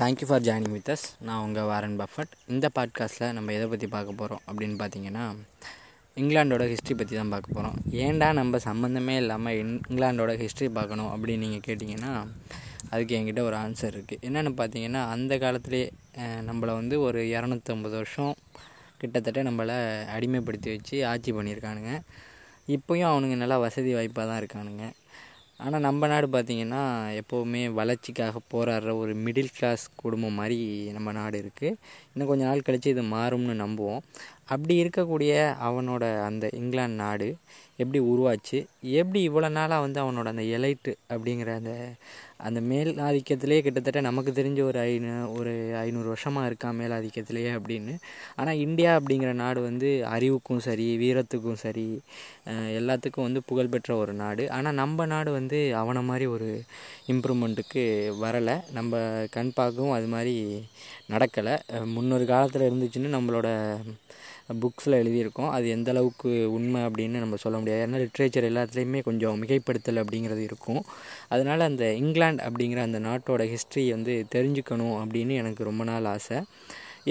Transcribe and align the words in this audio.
Thank you 0.00 0.26
for 0.28 0.44
joining 0.46 0.74
with 0.74 0.90
us 0.92 1.04
நான் 1.26 1.40
உங்கள் 1.46 1.66
Warren 1.70 1.96
Buffett. 2.00 2.30
இந்த 2.52 2.66
பாட்காஸ்ட்டில் 2.76 3.32
நம்ம 3.36 3.52
எதை 3.56 3.66
பற்றி 3.72 3.86
பார்க்க 3.94 4.12
போகிறோம் 4.20 4.40
அப்படின்னு 4.48 4.76
பார்த்தீங்கன்னா 4.82 5.24
இங்கிலாண்டோட 6.16 6.64
ஹிஸ்ட்ரி 6.70 6.94
பற்றி 6.94 7.14
தான் 7.16 7.32
பார்க்க 7.34 7.56
போகிறோம் 7.56 7.76
ஏன்டா 8.04 8.28
நம்ம 8.38 8.60
சம்மந்தமே 8.68 9.14
இல்லாமல் 9.22 9.58
இங்கிலாண்டோட 9.62 10.34
ஹிஸ்ட்ரி 10.42 10.68
பார்க்கணும் 10.78 11.10
அப்படின்னு 11.14 11.44
நீங்கள் 11.44 11.64
கேட்டிங்கன்னா 11.66 12.12
அதுக்கு 12.90 13.16
என்கிட்ட 13.18 13.42
ஒரு 13.48 13.56
ஆன்சர் 13.56 13.94
இருக்குது 13.96 14.22
என்னென்னு 14.28 14.52
பார்த்தீங்கன்னா 14.60 15.02
அந்த 15.16 15.38
காலத்திலே 15.38 15.82
நம்மளை 16.48 16.74
வந்து 16.80 16.98
ஒரு 17.00 17.22
இரநூத்தம்பது 17.34 17.96
வருஷம் 18.00 18.34
கிட்டத்தட்ட 19.02 19.42
நம்மளை 19.50 19.78
அடிமைப்படுத்தி 20.16 20.70
வச்சு 20.76 20.96
ஆட்சி 21.12 21.32
பண்ணியிருக்கானுங்க. 21.32 21.92
இப்போயும் 22.76 23.10
அவனுங்க 23.12 23.36
நல்லா 23.42 23.58
வசதி 23.58 23.92
வாய்ப்பாக 23.94 24.26
தான் 24.30 24.40
இருக்கானுங்க. 24.42 24.86
ஆனால் 25.64 25.84
நம்ம 25.86 26.06
நாடு 26.06 26.26
பார்த்திங்கன்னா 26.26 26.82
எப்போவுமே 27.20 27.62
வளர்ச்சிக்காக 27.78 28.40
போராடுற 28.52 28.90
ஒரு 29.02 29.12
மிடில் 29.24 29.54
கிளாஸ் 29.56 29.84
குடும்பம் 30.02 30.38
மாதிரி 30.40 30.58
நம்ம 30.96 31.12
நாடு 31.12 31.38
இருக்குது 31.42 31.76
இன்னும் 32.12 32.30
கொஞ்சம் 32.30 32.48
நாள் 32.48 32.66
கழித்து 32.68 32.94
இது 32.94 33.02
மாறும்னு 33.16 33.56
நம்புவோம். 33.64 34.00
அப்படி 34.54 34.74
இருக்கக்கூடிய 34.84 35.32
அவனோட 35.68 36.04
அந்த 36.28 36.48
இங்கிலாந்து 36.60 37.02
நாடு 37.04 37.28
எப்படி 37.82 38.00
உருவாச்சு? 38.12 38.58
எப்படி 39.00 39.20
இவ்வளோ 39.28 39.50
நாளாக 39.58 39.84
வந்து 39.86 40.00
அவனோட 40.04 40.28
அந்த 40.34 40.46
எலைட்டு 40.56 40.94
அப்படிங்கிற 41.12 41.50
அந்த 41.60 41.74
அந்த 42.46 42.60
மேல் 42.70 42.90
ஆதிக்கத்திலே 43.06 43.58
கிட்டத்தட்ட 43.66 44.00
நமக்கு 44.06 44.30
தெரிஞ்ச 44.38 44.60
ஒரு 44.70 44.78
ஐநூ 44.88 45.12
ஒரு 45.38 45.52
ஐநூறு 45.82 46.08
வருஷமாக 46.12 46.48
இருக்கான் 46.50 46.78
மேல் 46.80 46.94
ஆதிக்கத்திலேயே 46.98 47.50
அப்படின்னு. 47.58 47.94
ஆனால் 48.40 48.60
இந்தியா 48.66 48.90
அப்படிங்கிற 48.98 49.32
நாடு 49.42 49.60
வந்து 49.68 49.90
அறிவுக்கும் 50.14 50.62
சரி 50.68 50.86
வீரத்துக்கும் 51.02 51.60
சரி 51.64 51.86
எல்லாத்துக்கும் 52.80 53.26
வந்து 53.28 53.42
புகழ்பெற்ற 53.50 53.90
ஒரு 54.02 54.14
நாடு. 54.22 54.44
ஆனால் 54.58 54.78
நம்ம 54.82 55.06
நாடு 55.14 55.32
வந்து 55.38 55.60
அவனை 55.82 56.02
மாதிரி 56.10 56.28
ஒரு 56.36 56.50
இம்ப்ரூவ்மெண்ட்டுக்கு 57.14 57.84
வரலை. 58.24 58.56
நம்ம 58.78 59.02
கண் 59.36 59.56
பார்க்கவும் 59.58 59.96
அது 59.98 60.08
மாதிரி 60.14 60.36
நடக்கலை. 61.14 61.56
முன்னொரு 61.96 62.26
காலத்தில் 62.32 62.68
இருந்துச்சுன்னு 62.68 63.16
நம்மளோட 63.16 63.48
புக்ஸில் 64.62 64.98
எழுதியிருக்கோம். 65.02 65.50
அது 65.56 65.66
எந்த 65.76 65.90
அளவுக்கு 65.94 66.30
உண்மை 66.56 66.80
அப்படின்னு 66.86 67.22
நம்ம 67.24 67.36
சொல்ல 67.44 67.58
முடியாது. 67.58 67.82
ஏன்னா 67.86 68.00
லிட்ரேச்சர் 68.04 68.48
எல்லாத்துலேயுமே 68.50 69.00
கொஞ்சம் 69.08 69.38
மிகைப்படுத்தல் 69.42 70.02
அப்படிங்கிறது 70.02 70.42
இருக்கும். 70.48 70.82
அதனால் 71.28 71.68
அந்த 71.70 71.84
இங்கிலாந்து 72.02 72.44
அப்படிங்கிற 72.48 72.82
அந்த 72.88 73.00
நாட்டோட 73.08 73.44
ஹிஸ்ட்ரி 73.54 73.84
வந்து 73.96 74.14
தெரிஞ்சுக்கணும் 74.34 74.96
அப்படின்னு 75.02 75.36
எனக்கு 75.42 75.68
ரொம்ப 75.70 75.84
நாள் 75.90 76.10
ஆசை. 76.14 76.38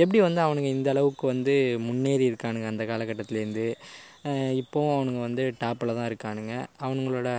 எப்படி 0.01 0.19
வந்து 0.27 0.41
அவனுங்க 0.45 0.69
இந்த 0.77 0.89
அளவுக்கு 0.95 1.25
வந்து 1.33 1.55
முன்னேறி 1.87 2.25
இருக்கானுங்க 2.31 2.67
அந்த 2.73 2.83
காலகட்டத்துலேருந்து? 2.91 3.67
இப்போவும் 4.61 4.95
அவனுங்க 4.95 5.19
வந்து 5.27 5.43
டாப்பில் 5.63 5.97
தான் 5.97 6.09
இருக்கானுங்க. 6.11 6.53
அவனுங்களோட 6.85 7.29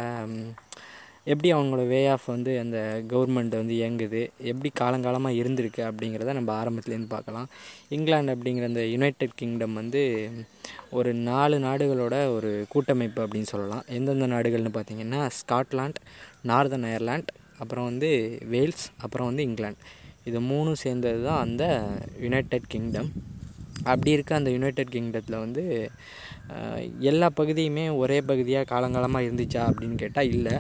எப்படி 1.25 1.53
அவங்களோட 1.55 1.89
வே 1.89 2.07
ஆஃப் 2.09 2.27
வந்து 2.27 2.59
அந்த 2.59 3.03
கவர்மெண்ட் 3.09 3.55
வந்து 3.61 3.75
இயங்குது? 3.75 4.31
எப்படி 4.39 4.71
காலங்காலமாக 4.81 5.39
இருந்திருக்கு 5.41 5.83
அப்படிங்கிறத 5.89 6.33
நம்ம 6.33 6.65
ஆரம்பத்துலேருந்து 6.65 7.09
பார்க்கலாம். 7.09 7.49
இங்கிலாந்து 7.89 8.35
அப்படிங்கிற 8.35 8.63
அந்த 8.63 8.85
யுனைடெட் 8.87 9.35
கிங்டம் 9.35 9.73
வந்து 9.73 10.03
ஒரு 10.91 11.15
நாலு 11.15 11.59
நாடுகளோட 11.59 12.35
ஒரு 12.37 12.67
கூட்டமைப்பு 12.69 13.27
அப்படின்னு 13.27 13.53
சொல்லலாம். 13.55 13.85
எந்தெந்த 13.89 14.27
நாடுகள்னு 14.27 14.77
பார்த்தீங்கன்னா 14.79 15.21
ஸ்காட்லாண்ட் 15.41 16.01
நார்தன் 16.49 16.87
அயர்லாண்ட் 16.91 17.31
அப்புறம் 17.59 17.85
வந்து 17.85 18.39
வேல்ஸ் 18.51 18.87
அப்புறம் 18.97 19.27
வந்து 19.27 19.43
இங்கிலாந்து. 19.43 19.79
இது 20.25 20.41
மூணும் 20.41 20.81
சேர்ந்தது 20.85 21.23
தான் 21.23 21.41
அந்த 21.41 21.65
யுனைடெட் 22.21 22.67
கிங்டம் 22.67 23.13
அப்படி 23.85 24.11
இருக்க 24.11 24.35
அந்த 24.35 24.51
யுனைடெட் 24.51 24.91
கிங்டத்தில் 24.91 25.39
வந்து 25.39 25.91
எல்லா 26.99 27.31
பகுதியுமே 27.37 27.97
ஒரே 27.97 28.21
பகுதியாக 28.21 28.69
காலங்காலமாக 28.75 29.27
இருந்துச்சா 29.27 29.63
அப்படின்னு 29.71 29.95
கேட்டால் 29.95 30.25
இல்லை. 30.25 30.55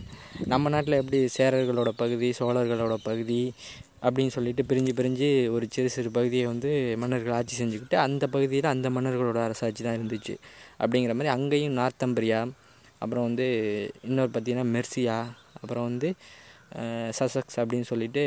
நம்ம 0.46 0.68
நாட்டில் 0.68 0.92
எப்படி 0.92 1.28
சேரர்களோட 1.38 1.88
பகுதி 1.88 2.34
சோழர்களோட 2.38 2.94
பகுதி 3.02 3.54
அப்படின்னு 4.02 4.26
சொல்லிட்டு 4.26 4.64
பிரிஞ்சு 4.64 4.92
பிரிஞ்சு 4.92 5.50
ஒரு 5.50 5.66
சிறு 5.70 5.90
சிறு 5.90 6.10
பகுதியை 6.10 6.46
வந்து 6.46 6.96
மன்னர்கள் 6.96 7.32
ஆட்சி 7.32 7.64
செஞ்சுக்கிட்டு 7.64 7.94
அந்த 7.94 8.26
பகுதியில் 8.26 8.64
அந்த 8.64 8.90
மன்னர்களோட 8.90 9.36
அரசாட்சி 9.36 9.82
தான் 9.84 9.98
இருந்துச்சு 9.98 10.36
அப்படிங்கிற 10.78 11.14
மாதிரி 11.14 11.28
அங்கேயும் 11.28 11.78
நார்த்தம்பரியா 11.78 12.40
அப்புறம் 12.98 13.24
வந்து 13.24 13.46
இன்னொரு 14.02 14.30
பார்த்திங்கன்னா 14.30 14.70
மெர்சியா 14.76 15.18
அப்புறம் 15.60 15.84
வந்து 15.84 16.14
சசக்ஸ் 17.18 17.58
அப்படின்னு 17.60 17.86
சொல்லிட்டு 17.90 18.22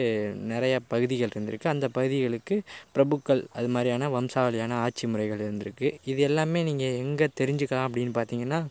நிறைய 0.52 0.74
பகுதிகள் 0.94 1.34
இருந்திருக்கு. 1.36 1.68
அந்த 1.74 1.88
பகுதிகளுக்கு 1.98 2.56
பிரபுக்கள் 2.96 3.42
அது 3.58 3.70
மாதிரியான 3.76 4.09
வம்சாவளியான 4.16 4.78
ஆட்சி 4.86 5.08
முறைகள் 5.14 5.44
இருந்திருக்கு. 5.48 5.90
இது 6.12 6.22
எல்லாமே 6.30 6.62
நீங்கள் 6.70 7.00
எங்கே 7.03 7.28
தெரிஞ்சுக்கலாம் 7.42 7.88
அப்படின்னு 7.90 8.14
பார்த்தீங்கன்னா 8.20 8.62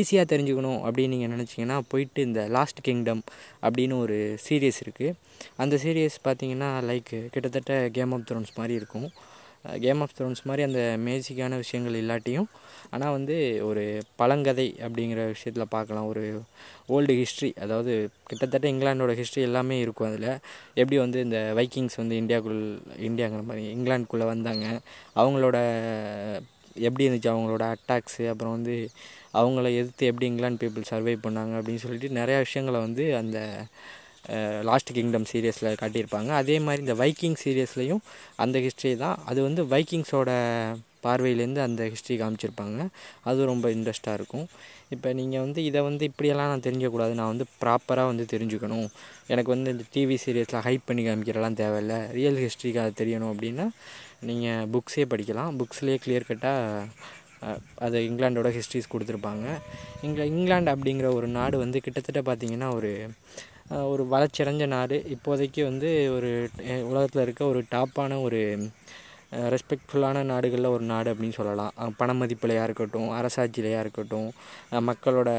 ஈஸியாக 0.00 0.30
தெரிஞ்சுக்கணும் 0.34 0.80
அப்படின்னு 0.88 1.14
நீங்கள் 1.16 1.34
நினச்சிங்கன்னா 1.36 1.78
போயிட்டு 1.94 2.22
இந்த 2.28 2.42
லாஸ்ட் 2.58 2.84
கிங்டம் 2.88 3.24
அப்படின்னு 3.66 3.96
ஒரு 4.04 4.18
சீரியஸ் 4.46 4.82
இருக்குது 4.84 5.16
அந்த 5.62 5.74
சீரியஸ் 5.84 6.16
பார்த்தீங்கன்னா 6.28 6.70
லைக் 6.90 7.12
கிட்டத்தட்ட 7.34 7.74
கேம் 7.98 8.14
ஆஃப் 8.16 8.26
த்ரோன்ஸ் 8.30 8.56
மாதிரி 8.60 8.74
இருக்கும். 8.80 9.08
கேம் 9.64 10.00
ஆஃப் 10.00 10.14
த்ரோன்ஸ் 10.18 10.42
மாதிரி 10.44 10.62
அந்த 10.62 10.82
மேஜிக்கான 11.06 11.56
விஷயங்கள் 11.56 11.96
இல்லாட்டியும் 12.02 12.48
ஆனால் 12.90 13.10
வந்து 13.10 13.36
ஒரு 13.64 13.82
பழங்கதை 14.18 14.66
அப்படிங்கிற 14.86 15.20
விஷயத்தில் 15.34 15.72
பார்க்கலாம். 15.74 16.06
ஒரு 16.06 16.22
ஓல்டு 16.88 17.14
ஹிஸ்ட்ரி 17.18 17.50
அதாவது 17.60 17.92
கிட்டத்தட்ட 18.24 18.66
இங்கிலாண்டோட 18.72 19.14
ஹிஸ்ட்ரி 19.14 19.42
எல்லாமே 19.42 19.78
இருக்கும் 19.80 20.08
அதில். 20.10 20.30
எப்படி 20.74 20.98
வந்து 20.98 21.20
இந்த 21.20 21.40
வைக்கிங்ஸ் 21.54 22.00
வந்து 22.02 22.16
இந்தியாக்குள் 22.22 22.62
இந்தியாங்கிற 23.08 23.42
மாதிரி 23.44 23.64
இங்கிலாந்துக்குள்ளே 23.76 24.28
வந்தாங்க. 24.34 24.66
அவங்களோட 25.16 25.58
எப்படி 26.86 27.08
இருந்துச்சு 27.08 27.32
அவங்களோட 27.34 27.64
அட்டாக்ஸு 27.74 28.24
அப்புறம் 28.28 28.54
வந்து 28.56 28.74
அவங்கள 29.34 29.66
எதிர்த்து 29.80 30.06
எப்படி 30.06 30.26
இங்கிலாந்து 30.26 30.62
பீப்புள் 30.62 30.90
சர்வை 30.90 31.14
பண்ணாங்க 31.24 31.54
அப்படின்னு 31.58 31.82
சொல்லிட்டு 31.84 32.08
நிறையா 32.20 32.38
விஷயங்களை 32.38 32.80
வந்து 32.80 33.04
அந்த 33.16 33.38
லாஸ்ட் 34.68 34.90
கிங்டம் 34.96 35.26
சீரியஸில் 35.32 35.78
காட்டியிருப்பாங்க. 35.82 36.30
அதே 36.42 36.56
மாதிரி 36.66 36.82
இந்த 36.86 36.96
வைக்கிங் 37.02 37.36
சீரியஸ்லேயும் 37.44 38.02
அந்த 38.44 38.58
ஹிஸ்ட்ரி 38.66 38.92
தான். 39.04 39.18
அது 39.30 39.40
வந்து 39.48 39.62
வைக்கிங்ஸோட 39.74 40.30
பார்வையிலேருந்து 41.04 41.62
அந்த 41.66 41.82
ஹிஸ்ட்ரி 41.92 42.16
காமிச்சிருப்பாங்க. 42.22 42.80
அது 43.30 43.46
ரொம்ப 43.50 43.66
இன்ட்ரெஸ்ட்டாக 43.76 44.18
இருக்கும். 44.18 44.46
இப்போ 44.94 45.08
நீங்கள் 45.20 45.42
வந்து 45.44 45.60
இதை 45.68 45.80
வந்து 45.88 46.04
இப்படியெல்லாம் 46.10 46.50
நான் 46.52 46.64
தெரிஞ்சக்கூடாது 46.66 47.12
நான் 47.20 47.30
வந்து 47.32 47.46
ப்ராப்பராக 47.62 48.10
வந்து 48.12 48.24
தெரிஞ்சுக்கணும். 48.32 48.88
எனக்கு 49.32 49.50
வந்து 49.54 49.72
இந்த 49.74 49.84
டிவி 49.94 50.16
சீரியஸில் 50.24 50.64
ஹைப் 50.66 50.86
பண்ணி 50.88 51.02
காமிக்கிறலாம் 51.08 51.58
தேவையில்ல. 51.62 51.96
ரியல் 52.18 52.40
ஹிஸ்ட்ரிக்கு 52.44 52.82
அது 52.84 52.92
தெரியணும் 53.02 53.32
அப்படின்னா 53.34 53.66
நீங்கள் 54.30 54.66
புக்ஸே 54.74 55.06
படிக்கலாம். 55.12 55.52
புக்ஸ்லேயே 55.60 56.00
கிளியர் 56.06 56.28
கட்டாக 56.30 57.54
அது 57.84 57.98
இங்கிலாண்டோட 58.08 58.48
ஹிஸ்ட்ரிஸ் 58.56 58.92
கொடுத்துருப்பாங்க. 58.94 59.46
இங்கே 60.06 60.24
இங்கிலாந்து 60.32 60.72
அப்படிங்கிற 60.74 61.08
ஒரு 61.18 61.28
நாடு 61.38 61.56
வந்து 61.64 61.78
கிட்டத்தட்ட 61.86 62.22
பார்த்திங்கன்னா 62.26 62.68
ஒரு 62.78 62.90
ஒரு 63.70 64.04
வளர்ச்சியடைஞ்ச 64.04 64.66
நாடு. 64.66 64.96
இப்போதைக்கு 65.14 65.62
வந்து 65.62 65.90
ஒரு 66.16 66.30
உலகத்தில் 66.90 67.22
இருக்க 67.22 67.44
ஒரு 67.44 67.60
டாப்பான 67.70 68.20
ஒரு 68.22 68.40
ரெஸ்பெக்ட்ஃபுல்லான 69.52 70.22
நாடுகளில் 70.30 70.72
ஒரு 70.76 70.84
நாடு 70.90 71.08
அப்படின்னு 71.12 71.36
சொல்லலாம். 71.38 71.72
பண 72.00 72.14
மதிப்பிலையாக 72.20 72.66
இருக்கட்டும் 72.68 73.08
அரசாட்சியிலையாக 73.18 73.84
இருக்கட்டும் 73.84 74.28
மக்களோட 74.88 75.30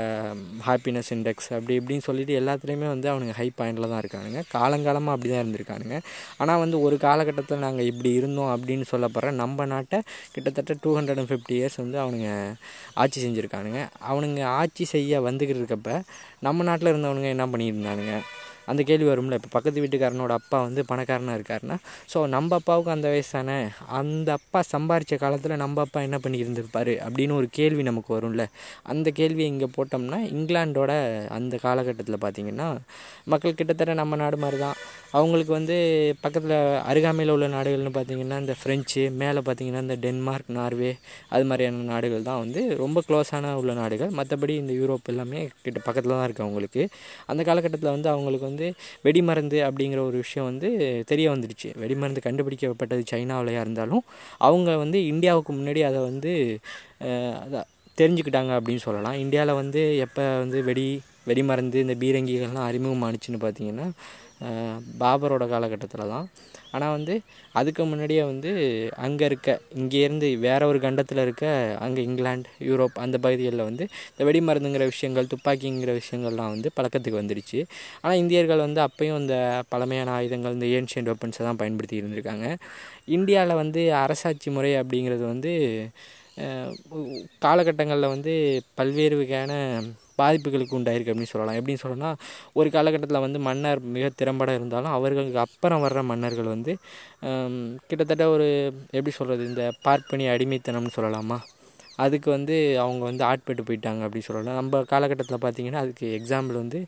ஹாப்பினஸ் 0.68 1.12
இண்டெக்ஸ் 1.16 1.50
அப்படி 1.58 1.76
இப்படின்னு 1.80 2.06
சொல்லிட்டு 2.08 2.34
எல்லாத்துலேயுமே 2.42 2.88
வந்து 2.94 3.08
அவனுங்க 3.14 3.36
ஹை 3.40 3.48
பாயிண்டில் 3.60 3.90
தான் 3.94 4.02
இருக்கானுங்க. 4.04 4.42
காலங்காலமாக 4.56 5.16
அப்படி 5.16 5.32
தான் 5.34 5.44
இருந்திருக்கானுங்க. 5.44 5.98
ஆனால் 6.42 6.62
வந்து 6.64 6.80
ஒரு 6.88 6.98
காலகட்டத்தில் 7.08 7.66
நாங்கள் 7.68 7.90
இப்படி 7.92 8.12
இருந்தோம் 8.20 8.52
அப்படின்னு 8.56 8.88
சொல்லப்படுற 8.94 9.34
நம்ம 9.44 9.66
நாட்டை 9.74 10.00
கிட்டத்தட்ட 10.36 10.78
two 10.84 10.94
hundred 10.98 11.22
and 11.24 11.32
fifty 11.34 11.56
years 11.60 11.80
வந்து 11.84 12.00
அவனுங்க 12.04 12.30
ஆட்சி 13.04 13.20
செஞ்சுருக்கானுங்க. 13.26 13.82
அவனுங்க 14.12 14.44
ஆட்சி 14.60 14.86
செய்ய 14.96 15.22
வந்துக்கிட்டு 15.30 15.64
இருக்கப்ப 15.64 16.00
நம்ம 16.48 16.64
நாட்டில் 16.70 16.94
இருந்தவனுங்க 16.94 17.32
என்ன 17.38 17.48
பண்ணியிருந்தானுங்க? 17.56 18.16
அந்த 18.72 18.82
கேள்வி 18.90 19.08
வரும்ல 19.12 19.40
இப்போ 19.40 19.52
பக்கத்து 19.56 19.84
வீட்டுக்காரனோட 19.84 20.34
அப்பா 20.42 20.60
வந்து 20.68 20.84
பணக்காரனாக 20.92 21.38
இருக்காருன்னா 21.40 21.78
ஸோ 22.14 22.20
நம்ம 22.36 22.60
அப்பாவுக்கு 22.60 22.92
அந்த 22.96 23.08
வயசு 23.14 23.32
தானே 23.38 23.58
அந்த 24.00 24.30
அப்பா 24.40 24.62
சம்பாரித்த 24.74 25.20
காலத்தில் 25.24 25.56
நம்ம 25.64 25.82
அப்பா 25.86 26.02
என்ன 26.08 26.20
பண்ணி 26.24 26.38
இருந்திருப்பார் 26.44 26.94
அப்படின்னு 27.06 27.36
ஒரு 27.40 27.50
கேள்வி 27.60 27.84
நமக்கு 27.90 28.12
வரும்ல. 28.18 28.44
அந்த 28.92 29.08
கேள்வியை 29.20 29.48
இங்கே 29.54 29.70
போட்டோம்னா 29.78 30.20
இங்கிலாண்டோட 30.36 30.92
அந்த 31.38 31.56
காலகட்டத்தில் 31.66 32.20
பார்த்திங்கன்னா 32.26 32.68
மக்கள் 33.34 33.58
கிட்டத்தட்ட 33.60 33.96
நம்ம 34.02 34.20
நாடு 34.24 34.38
மாதிரி 34.44 34.60
தான் 34.66 34.78
அவங்களுக்கு 35.20 35.54
வந்து 35.58 35.76
பக்கத்தில் 36.24 36.56
அருகாமையில் 36.92 37.34
உள்ள 37.36 37.48
நாடுகள்னு 37.56 37.94
பார்த்திங்கன்னா 37.98 38.38
இந்த 38.44 38.54
ஃப்ரெஞ்சு 38.60 39.04
மேலே 39.22 39.42
பார்த்திங்கன்னா 39.48 39.84
இந்த 39.86 39.98
டென்மார்க் 40.06 40.52
நார்வே 40.58 40.92
அது 41.34 41.46
மாதிரியான 41.50 41.84
நாடுகள் 41.92 42.28
தான் 42.30 42.42
வந்து 42.44 42.62
ரொம்ப 42.84 43.00
க்ளோஸான 43.08 43.54
உள்ள 43.62 43.74
நாடுகள். 43.82 44.12
மற்றபடி 44.20 44.54
இந்த 44.62 44.74
யூரோப் 44.82 45.10
எல்லாமே 45.14 45.42
கிட்ட 45.66 45.80
பக்கத்தில் 45.88 46.16
தான் 46.16 46.26
இருக்குது 46.28 46.48
அவங்களுக்கு. 46.48 46.84
அந்த 47.32 47.42
காலகட்டத்தில் 47.50 47.94
வந்து 47.96 48.10
அவங்களுக்கு 48.14 48.48
வந்து 48.50 48.61
வந்து 48.62 48.70
வெடிமருந்து 49.06 49.58
அப்படிங்கிற 49.68 50.00
ஒரு 50.10 50.18
விஷயம் 50.24 50.48
வந்து 50.50 50.70
தெரிய 51.12 51.28
வந்துடுச்சு. 51.34 51.70
வெடிமருந்து 51.84 52.22
கண்டுபிடிக்கப்பட்டது 52.28 53.04
சைனாவிலையாக 53.12 53.66
இருந்தாலும் 53.66 54.04
அவங்க 54.48 54.70
வந்து 54.84 55.00
இந்தியாவுக்கு 55.12 55.52
முன்னாடி 55.60 55.84
அதை 55.90 56.00
வந்து 56.10 56.34
தெரிஞ்சுக்கிட்டாங்க 57.98 58.52
அப்படின்னு 58.58 58.84
சொல்லலாம். 58.88 59.18
இந்தியாவில் 59.24 59.60
வந்து 59.62 59.82
எப்போ 60.06 60.24
வந்து 60.44 60.60
வெடி 60.70 60.86
வெடிமருந்து 61.30 61.80
இந்த 61.86 61.96
பீரங்கிகள்லாம் 62.04 62.68
அறிமுகமானுச்சுன்னு 62.70 63.40
பார்த்தீங்கன்னா 63.44 63.88
பாபரோட 65.02 65.44
காலகட்டத்தில் 65.54 66.12
தான். 66.14 66.28
ஆனால் 66.76 66.94
வந்து 66.96 67.14
அதுக்கு 67.60 67.84
முன்னாடியே 67.92 68.24
வந்து 68.32 68.52
அங்கே 69.06 69.26
இருக்க 69.30 69.50
இங்கேருந்து 69.80 70.28
வேற 70.46 70.62
ஒரு 70.72 70.80
கண்டத்தில் 70.86 71.22
இருக்க 71.26 71.46
அங்கே 71.86 72.02
இங்கிலாந்து 72.10 72.52
யூரோப் 72.70 73.02
அந்த 73.06 73.18
பகுதிகளில் 73.26 73.66
வந்து 73.70 73.84
இந்த 74.12 74.26
வெடி 74.30 74.42
மருந்துங்கிற 74.50 74.86
விஷயங்கள் 74.94 75.32
துப்பாக்கிங்கிற 75.34 75.94
விஷயங்கள்லாம் 76.02 76.54
வந்து 76.56 76.72
பழக்கத்துக்கு 76.78 77.22
வந்துடுச்சு. 77.22 77.60
ஆனால் 78.04 78.20
இந்தியர்கள் 78.24 78.66
வந்து 78.68 78.82
அப்பயும் 78.88 79.20
இந்த 79.24 79.38
பழமையான 79.74 80.12
ஆயுதங்கள் 80.20 80.58
இந்த 80.58 80.70
ஏன்ஷியன்ட் 80.78 81.12
வெப்பன்ஸை 81.12 81.44
தான் 81.50 81.62
பயன்படுத்தி 81.64 82.02
இருந்திருக்காங்க. 82.02 82.48
இந்தியாவில் 83.18 83.62
வந்து 83.64 83.84
அரசாட்சி 84.04 84.50
முறை 84.58 84.74
அப்படிங்கிறது 84.82 85.26
வந்து 85.34 85.54
காலகட்டங்களில் 87.46 88.14
வந்து 88.16 88.34
பல்வேறு 88.80 89.16
வகையான 89.22 89.54
பாதிப்புகளுக்கு 90.18 90.78
உண்டாயிருக்கு 90.80 91.12
அப்படின்னு 91.12 91.32
சொல்லலாம். 91.34 91.58
எப்படின்னு 91.60 91.84
சொல்லணும்னா 91.84 92.12
ஒரு 92.60 92.70
காலகட்டத்தில் 92.76 93.24
வந்து 93.26 93.40
மன்னர் 93.48 93.82
மிக 93.96 94.10
திறம்பட 94.22 94.52
இருந்தாலும் 94.60 94.96
அவர்களுக்கு 94.98 95.42
அப்புறம் 95.46 95.84
வர்ற 95.86 96.04
மன்னர்கள் 96.12 96.54
வந்து 96.56 96.74
கிட்டத்தட்ட 97.90 98.28
ஒரு 98.36 98.48
எப்படி 98.98 99.14
சொல்கிறது 99.20 99.50
இந்த 99.52 99.66
பார்ப்பனி 99.88 100.28
அடிமைத்தனம்னு 100.36 100.96
சொல்லலாமா? 101.00 101.40
அதுக்கு 102.06 102.30
வந்து 102.36 102.56
அவங்க 102.84 103.04
வந்து 103.10 103.24
ஆட்பட்டு 103.30 103.66
போயிட்டாங்க 103.70 104.02
அப்படி 104.08 104.22
சொல்லலாம். 104.28 104.58
நம்ம 104.62 104.82
காலகட்டத்தில் 104.92 105.42
பார்த்திங்கன்னா 105.46 105.82
அதுக்கு 105.86 106.08
எக்ஸாம்பிள் 106.20 106.58
வந்து 106.64 106.80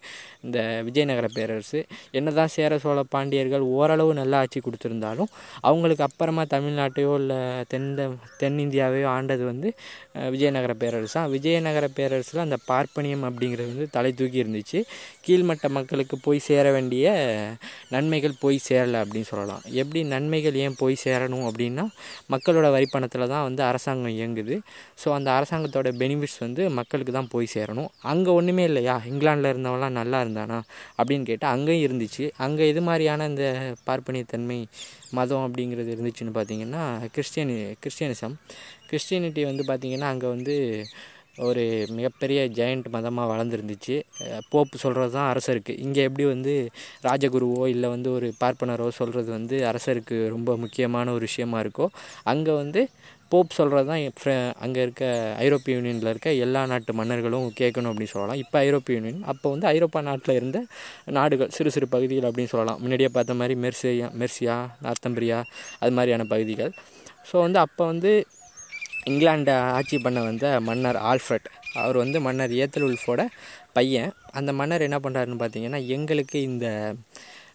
இந்த 0.45 0.59
விஜயநகர 0.87 1.27
பேரரசு. 1.37 1.81
என்ன 2.19 2.33
தான் 2.39 2.53
சேர 2.57 2.77
சோழ 2.83 3.03
பாண்டியர்கள் 3.15 3.65
ஓரளவு 3.77 4.11
நல்லா 4.21 4.39
ஆட்சி 4.43 4.61
கொடுத்துருந்தாலும் 4.67 5.29
அவங்களுக்கு 5.69 6.05
அப்புறமா 6.07 6.45
தமிழ்நாட்டையோ 6.55 7.13
இல்லை 7.21 7.39
தென் 7.73 7.89
தென்னிந்தியாவையோ 8.41 9.07
ஆண்டது 9.15 9.43
வந்து 9.51 9.69
விஜயநகர 10.35 10.73
பேரரசு. 10.83 11.13
தான் 11.17 11.31
விஜயநகர 11.35 11.85
பேரரசில் 11.97 12.45
அந்த 12.45 12.57
பார்ப்பனியம் 12.69 13.25
அப்படிங்கிறது 13.29 13.69
வந்து 13.73 13.87
தலை 13.97 14.11
தூக்கி 14.19 14.37
இருந்துச்சு. 14.43 14.79
கீழ்மட்ட 15.25 15.67
மக்களுக்கு 15.77 16.15
போய் 16.25 16.39
சேர 16.47 16.65
வேண்டிய 16.75 17.05
நன்மைகள் 17.93 18.35
போய் 18.43 18.57
சேரலை 18.67 18.99
அப்படின்னு 19.03 19.29
சொல்லலாம். 19.33 19.63
எப்படி 19.81 19.99
நன்மைகள் 20.13 20.57
ஏன் 20.63 20.77
போய் 20.81 20.95
சேரணும் 21.05 21.45
அப்படின்னா 21.49 21.85
மக்களோட 22.33 22.67
வரிப்பணத்தில் 22.75 23.31
தான் 23.33 23.45
வந்து 23.47 23.61
அரசாங்கம் 23.69 24.15
இயங்குது. 24.17 24.55
ஸோ 25.03 25.09
அந்த 25.17 25.29
அரசாங்கத்தோட 25.37 25.89
பெனிஃபிட்ஸ் 26.01 26.39
வந்து 26.45 26.63
மக்களுக்கு 26.79 27.13
தான் 27.17 27.29
போய் 27.33 27.47
சேரணும். 27.55 27.89
அங்கே 28.11 28.31
ஒன்றுமே 28.39 28.65
இல்லையா? 28.69 28.95
இங்கிலாண்டில் 29.11 29.51
இருந்தவங்களாம் 29.53 29.97
நல்லா 29.99 30.19
இருந்தானா? 30.25 30.59
அப்படின்னு 30.97 31.25
கேட்டால் 31.29 31.53
அங்கேயும் 31.55 31.85
இருந்துச்சு. 31.87 32.25
அங்கே 32.45 32.67
இது 32.73 32.83
மாதிரியான 32.89 33.27
இந்த 33.31 33.45
பார்ப்பனியத்தன்மை 33.89 34.59
மதம் 35.19 35.45
அப்படிங்கிறது 35.47 35.89
இருந்துச்சுன்னு 35.95 36.35
பார்த்தீங்கன்னா 36.37 36.83
கிறிஸ்டியனி 37.15 37.57
கிறிஸ்டியனிசம். 37.83 38.37
கிறிஸ்டியனிட்டி 38.91 39.43
வந்து 39.51 39.65
பார்த்திங்கன்னா 39.71 40.11
அங்கே 40.13 40.29
வந்து 40.35 40.55
ஒரு 41.45 41.61
மிகப்பெரிய 41.97 42.39
ஜெயண்ட் 42.57 42.87
மதமாக 42.95 43.29
வளர்ந்துருந்துச்சு. 43.31 43.95
போப்பு 44.51 44.75
சொல்கிறது 44.83 45.13
தான் 45.15 45.29
அரசருக்கு. 45.33 45.73
இங்கே 45.85 46.01
எப்படி 46.07 46.25
வந்து 46.33 46.53
ராஜகுருவோ 47.07 47.63
இல்லை 47.75 47.87
வந்து 47.95 48.09
ஒரு 48.17 48.27
பார்ப்பனரோ 48.41 48.87
சொல்கிறது 48.99 49.29
வந்து 49.37 49.57
அரசருக்கு 49.71 50.17
ரொம்ப 50.35 50.55
முக்கியமான 50.63 51.13
ஒரு 51.17 51.25
விஷயமா 51.29 51.59
இருக்கோ 51.65 51.87
அங்கே 52.33 52.53
வந்து 52.61 52.83
போப் 53.33 53.55
சொல்கிறது 53.57 53.87
தான் 53.91 54.01
அங்கே 54.65 54.81
இருக்க 54.85 55.03
ஐரோப்பிய 55.45 55.77
யூனியனில் 55.77 56.11
இருக்க 56.13 56.31
எல்லா 56.45 56.61
நாட்டு 56.71 56.91
மன்னர்களும் 56.99 57.47
கேட்கணும் 57.61 57.91
அப்படின்னு 57.91 58.13
சொல்லலாம். 58.15 58.41
இப்போ 58.43 58.57
ஐரோப்பிய 58.65 58.97
யூனியன் 58.99 59.23
அப்போ 59.31 59.47
வந்து 59.53 59.67
ஐரோப்பா 59.73 60.01
நாட்டில் 60.09 60.37
இருந்த 60.39 60.59
நாடுகள் 61.17 61.53
சிறு 61.57 61.71
சிறு 61.75 61.87
பகுதிகள் 61.95 62.27
அப்படின்னு 62.29 62.53
சொல்லலாம். 62.53 62.79
முன்னாடியே 62.83 63.09
பார்த்த 63.17 63.39
மாதிரி 63.41 63.55
மெர்சியா 63.65 64.09
மெர்சியா 64.21 64.57
நார்த்தம்பிரியா 64.85 65.39
அது 65.81 65.93
மாதிரியான 65.97 66.27
பகுதிகள். 66.33 66.71
ஸோ 67.29 67.35
வந்து 67.45 67.59
அப்போ 67.65 67.83
வந்து 67.91 68.11
இங்கிலாண்டை 69.11 69.55
ஆட்சி 69.77 69.97
பண்ண 70.05 70.19
வந்த 70.29 70.47
மன்னர் 70.67 70.99
ஆல்ஃப்ரட் 71.11 71.47
அவர் 71.81 71.97
வந்து 72.03 72.17
மன்னர் 72.27 72.51
ஏத்தல் 72.63 72.87
உல்ஃபோட 72.89 73.21
பையன். 73.77 74.11
அந்த 74.39 74.51
மன்னர் 74.59 74.85
என்ன 74.87 74.97
பண்ணுறாருன்னு 75.05 75.39
பார்த்தீங்கன்னா 75.41 75.79
எங்களுக்கு 75.95 76.37
இந்த 76.49 76.67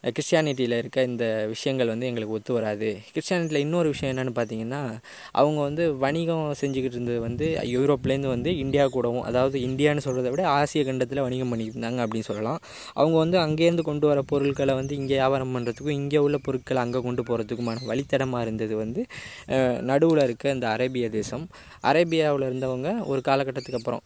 கிறிஸ்டியானிட்டியில் 0.04 0.74
இருக்க 0.80 0.98
இந்த 1.10 1.24
விஷயங்கள் 1.52 1.90
வந்து 1.92 2.06
எங்களுக்கு 2.08 2.34
ஒத்து 2.36 2.52
வராது. 2.56 2.88
கிறிஸ்டியானிட்டியில் 3.14 3.62
இன்னொரு 3.64 3.88
விஷயம் 3.94 4.12
என்னென்னு 4.12 4.34
பார்த்தீங்கன்னா 4.36 4.82
அவங்க 5.40 5.58
வந்து 5.68 5.84
வணிகம் 6.04 6.44
செஞ்சுக்கிட்டு 6.60 6.96
இருந்தது 6.98 7.20
வந்து 7.26 7.46
யூரோப்லேருந்து 7.74 8.30
வந்து 8.34 8.50
இந்தியா 8.64 8.84
கூடவும் 8.96 9.24
அதாவது 9.30 9.56
இந்தியான்னு 9.68 10.04
சொல்கிறத 10.06 10.30
விட 10.34 10.44
ஆசிய 10.58 10.82
கண்டத்தில் 10.88 11.22
வணிகம் 11.26 11.50
பண்ணிட்டு 11.52 11.74
இருந்தாங்க 11.76 12.00
அப்படின்னு 12.04 12.28
சொல்லலாம். 12.30 12.60
அவங்க 13.00 13.16
வந்து 13.24 13.38
அங்கேருந்து 13.44 13.84
கொண்டு 13.88 14.08
வர 14.10 14.22
பொருட்களை 14.32 14.76
வந்து 14.80 14.94
இங்கே 15.00 15.16
வியாபாரம் 15.20 15.52
பண்ணுறதுக்கும் 15.56 15.96
இங்கே 16.00 16.20
உள்ள 16.26 16.38
பொருட்களை 16.46 16.82
அங்கே 16.84 17.02
கொண்டு 17.08 17.24
போகிறதுக்குமான 17.30 17.84
வழித்தடமாக 17.90 18.44
இருந்தது 18.46 18.76
வந்து 18.82 19.02
நடுவில் 19.90 20.22
இருக்க 20.26 20.54
இந்த 20.56 20.68
அரேபிய 20.74 21.08
தேசம். 21.18 21.44
அரேபியாவில் 21.90 22.46
இருந்தவங்க 22.50 22.88
ஒரு 23.10 23.20
காலகட்டத்துக்கு 23.30 23.80
அப்புறம் 23.80 24.02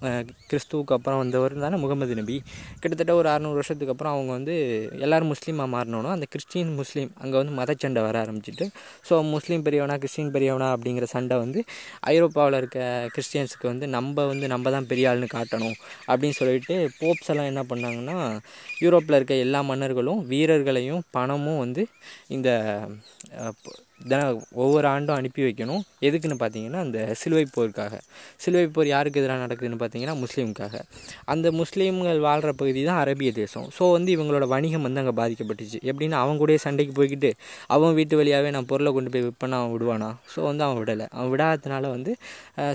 கிறிஸ்துவுக்கு 0.50 0.96
அப்புறம் 0.98 1.20
வந்தவர் 1.24 1.58
தானே 1.66 1.76
முகமது 1.84 2.18
நபி. 2.22 2.38
கிட்டத்தட்ட 2.82 3.12
ஒரு 3.20 3.28
அறநூறு 3.34 3.58
வருஷத்துக்கு 3.60 3.94
அப்புறம் 3.94 4.14
அவங்க 4.16 4.32
வந்து 4.38 4.56
எல்லோரும் 5.04 5.32
முஸ்லீமாக 5.34 5.68
மாறினோன்னா 5.94 6.12
அந்த 6.12 6.26
கிறிஸ்டின் 6.30 6.70
முஸ்லீம் 6.74 7.10
அங்கே 7.18 7.36
வந்து 7.36 7.52
மத 7.52 7.74
சண்டை 7.74 8.00
வர 8.02 8.16
ஆரம்பிச்சிட்டு 8.22 8.64
ஸோ 9.08 9.14
முஸ்லீம் 9.30 9.64
பெரியவனா 9.66 9.96
கிறிஸ்டின் 9.96 10.32
பெரியவனா 10.34 10.68
அப்படிங்கிற 10.74 11.06
சண்டை 11.12 11.36
வந்து 11.36 11.60
ஐரோப்பாவில் 12.12 12.58
இருக்க 12.58 12.78
கிறிஸ்டியன்ஸுக்கு 13.14 13.66
வந்து 13.68 13.86
நம்ம 13.88 14.26
வந்து 14.26 14.46
நம்ம 14.46 14.70
தான் 14.70 14.88
பெரிய 14.88 15.10
ஆள்னு 15.10 15.28
காட்டணும் 15.34 15.76
அப்படின்னு 16.08 16.38
சொல்லிட்டு 16.40 16.76
போப்ஸ் 16.98 17.30
எல்லாம் 17.34 17.50
என்ன 17.52 17.64
பண்ணாங்கன்னா 17.70 18.16
யூரோப்பில் 18.82 19.18
இருக்க 19.18 19.36
எல்லா 19.44 19.62
மன்னர்களும் 19.64 20.22
வீரர்களையும் 20.28 21.04
பணமும் 21.10 21.60
வந்து 21.60 21.84
இந்த 22.28 22.50
தின 24.10 24.20
ஒவ்வொரு 24.62 24.86
ஆண்டும் 24.92 25.16
அனுப்பி 25.18 25.42
வைக்கணும். 25.46 25.82
எதுக்குன்னு 26.08 26.36
பார்த்தீங்கன்னா 26.42 26.80
அந்த 26.86 26.98
சிலுவை 27.20 27.44
போருக்காக. 27.56 27.94
சிலுவை 28.44 28.66
போர் 28.76 28.88
யாருக்கு 28.92 29.20
எதிராக 29.22 29.40
நடக்குதுன்னு 29.44 29.78
பார்த்தீங்கன்னா 29.82 30.14
முஸ்லீமுக்காக 30.22 30.74
அந்த 31.34 31.46
முஸ்லீம்கள் 31.60 32.20
வாழ்கிற 32.26 32.52
பகுதி 32.60 32.80
தான் 32.90 33.00
அரேபிய 33.02 33.32
தேசம். 33.40 33.66
ஸோ 33.78 33.90
வந்து 33.96 34.10
இவங்களோட 34.16 34.46
வணிகம் 34.54 34.86
வந்து 34.88 35.02
அங்கே 35.02 35.14
பாதிக்கப்பட்டுச்சு. 35.20 35.80
எப்படின்னா 35.90 36.18
அவங்க 36.24 36.40
கூட 36.44 36.56
சண்டைக்கு 36.66 36.94
போய்கிட்டு 37.00 37.30
அவன் 37.76 37.96
வீட்டு 38.00 38.14
வழியாகவே 38.20 38.52
நான் 38.56 38.68
பொருளை 38.72 38.92
கொண்டு 38.98 39.12
போய் 39.14 39.26
விற்பனை 39.28 39.58
அவன் 39.60 39.72
விடுவானா? 39.74 40.10
ஸோ 40.34 40.40
வந்து 40.50 40.64
அவன் 40.68 40.80
விடலை. 40.82 41.06
அவன் 41.16 41.30
விடாததுனால 41.34 41.90
வந்து 41.96 42.12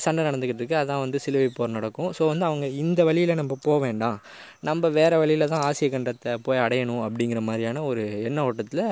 சண்டை 0.05 0.21
நடந்துக்கிட்டு 0.29 0.63
இருக்கு. 0.63 0.79
அதான் 0.83 1.03
வந்து 1.05 1.17
சிலுவை 1.25 1.49
போர் 1.57 1.75
நடக்கும். 1.77 2.11
ஸோ 2.19 2.23
வந்து 2.33 2.45
அவங்க 2.49 2.65
இந்த 2.83 3.03
வழியில் 3.09 3.39
நம்ம 3.41 3.57
போக 3.67 3.77
வேண்டாம். 3.87 4.17
நம்ம 4.63 4.89
வேறு 4.89 5.17
வழியில் 5.21 5.49
தான் 5.51 5.63
ஆசிய 5.65 5.87
கண்டத்தை 5.91 6.31
போய் 6.45 6.61
அடையணும் 6.65 7.01
அப்படிங்கிற 7.07 7.39
மாதிரியான 7.39 7.83
ஒரு 7.83 8.03
எண்ண 8.27 8.43
ஓட்டத்தில் 8.43 8.83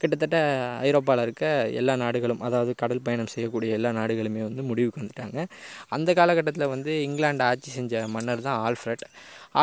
கிட்டத்தட்ட 0.00 0.38
ஐரோப்பாவில் 0.88 1.22
இருக்க 1.22 1.44
எல்லா 1.80 1.94
நாடுகளும் 1.96 2.40
அதாவது 2.40 2.74
கடல் 2.74 3.02
பயணம் 3.02 3.30
செய்யக்கூடிய 3.34 3.76
எல்லா 3.78 3.92
நாடுகளுமே 4.00 4.42
வந்து 4.48 4.62
முடிவுக்கு 4.62 5.02
வந்துட்டாங்க. 5.02 5.38
அந்த 5.88 6.12
காலகட்டத்தில் 6.14 6.72
வந்து 6.74 7.02
இங்கிலாந்து 7.02 7.44
ஆட்சி 7.44 7.70
செஞ்ச 7.70 8.06
மன்னர் 8.16 8.46
தான் 8.48 8.60
ஆல்ஃப்ரட். 8.68 9.04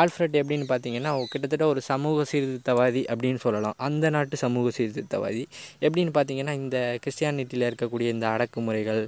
ஆல்ஃப்ரட் 0.00 0.34
எப்படின்னு 0.42 0.66
பார்த்தீங்கன்னா 0.72 1.12
கிட்டத்தட்ட 1.32 1.66
ஒரு 1.66 1.80
சமூக 1.90 2.24
சீர்திருத்தவாதி 2.32 3.04
அப்படின்னு 3.12 3.40
சொல்லலாம். 3.46 3.76
அந்த 3.78 4.10
நாட்டு 4.10 4.36
சமூக 4.36 4.70
சீர்திருத்தவாதி. 4.78 5.44
எப்படின்னு 5.80 6.14
பார்த்தீங்கன்னா 6.18 6.52
இந்த 6.52 6.98
கிறிஸ்டியானிட்டியில் 7.04 7.68
இருக்கக்கூடிய 7.70 8.08
இந்த 8.16 8.26
அடக்குமுறைகள் 8.34 9.02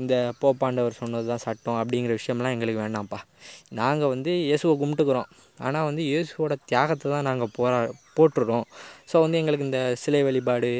இந்த 0.00 0.14
போப்பாண்டவர் 0.42 1.00
சொன்னது 1.02 1.26
தான் 1.32 1.44
சட்டம் 1.46 1.78
அப்படிங்கிற 1.82 2.14
விஷயம்லாம் 2.20 2.54
எங்களுக்கு 2.56 2.82
வேண்டாம்ப்பா. 2.84 3.20
நாங்கள் 3.80 4.12
வந்து 4.14 4.32
இயேசுவை 4.48 4.74
கும்பிட்டுக்கிறோம். 4.80 5.30
ஆனால் 5.66 5.86
வந்து 5.90 6.02
இயேசுவோட 6.10 6.54
தியாகத்தை 6.70 7.06
தான் 7.14 7.26
நாங்கள் 7.30 7.54
போரா 7.58 7.78
போட்டுடுறோம் 8.18 8.66
ஸோ 9.10 9.16
வந்து 9.22 9.38
எங்களுக்கு 9.40 9.66
இந்த 9.66 9.80
சிலை 10.02 10.20
வழிபாடு 10.26 10.70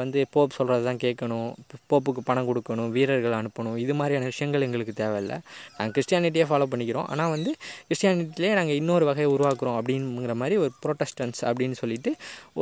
வந்து 0.00 0.18
போப் 0.34 0.54
சொல்கிறது 0.58 0.84
தான் 0.88 1.00
கேட்கணும். 1.04 1.50
போப்புக்கு 1.90 2.20
பணம் 2.28 2.48
கொடுக்கணும் 2.50 2.90
வீரர்கள் 2.96 3.36
அனுப்பணும். 3.38 3.76
இது 3.84 3.94
மாதிரியான 3.98 4.28
விஷயங்கள் 4.32 4.64
எங்களுக்கு 4.66 4.94
தேவையில்லை. 5.02 5.36
நாங்கள் 5.76 5.94
கிறிஸ்டியானிட்டியே 5.96 6.46
ஃபாலோ 6.50 6.68
பண்ணிக்கிறோம். 6.72 7.08
ஆனால் 7.14 7.32
வந்து 7.34 7.52
கிறிஸ்டியானிட்டிலே 7.88 8.52
நாங்கள் 8.60 8.78
இன்னொரு 8.80 9.06
வகையை 9.10 9.28
உருவாக்குறோம் 9.34 9.78
அப்படிங்கிற 9.80 10.36
மாதிரி 10.42 10.58
ஒரு 10.64 10.72
ப்ரொட்டஸ்டன்ஸ் 10.84 11.42
அப்படின்னு 11.50 11.78
சொல்லிட்டு 11.82 12.12